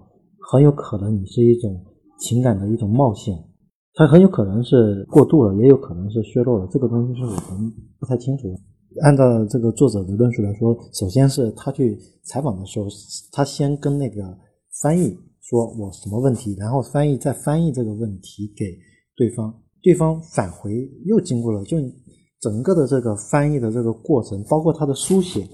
[0.51, 1.85] 很有可能你是一种
[2.19, 3.35] 情感的一种冒险，
[3.99, 6.69] 它很有可能是过度了，也有可能是削弱了。
[6.71, 8.55] 这个东西是我们不太清楚的。
[9.03, 12.87] 按照这个作者的论述来说，首先是他去采访的时候，
[13.33, 14.23] 他先跟那个
[14.83, 18.67] 翻译说我什么问题，然后翻译再翻译这个问题给
[19.17, 19.53] 对方。
[19.83, 21.79] 对方返回又经过了，就
[22.43, 25.49] 整个的这个翻译的这个过程，包括他的书写，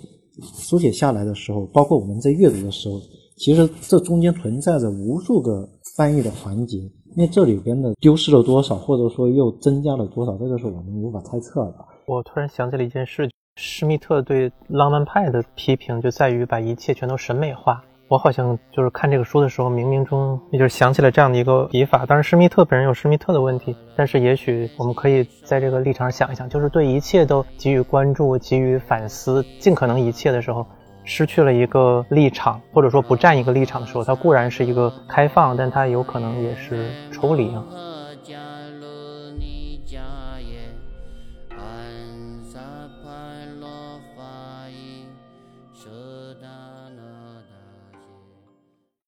[0.59, 2.99] 书写下来的时候，包括我们在阅读的时候，
[3.37, 6.79] 其实这中间存在着无数个翻译的环节。
[7.15, 11.75] 因为这里边的丢失了多少，或者说又增加了多少，这个是我们无法猜测的。
[12.07, 17.83] 我突然想起了一件事，施密特对浪漫派的批评就在于把一切全都审美化。
[18.09, 22.05] 我好像就是看这个书的时候，冥冥中也就是想起了这样的一个笔法。
[22.05, 30.67] 当然，施密特本人有施密特的问题，但是也许我们可以在这个立场上想一想，就是对一切都给予关注、给予反思，尽可能一切的时候，
[31.05, 37.63] 失去了一个立场，或者说不占一个立场的时候，它固然是一个开放，但它有可能也是抽离啊。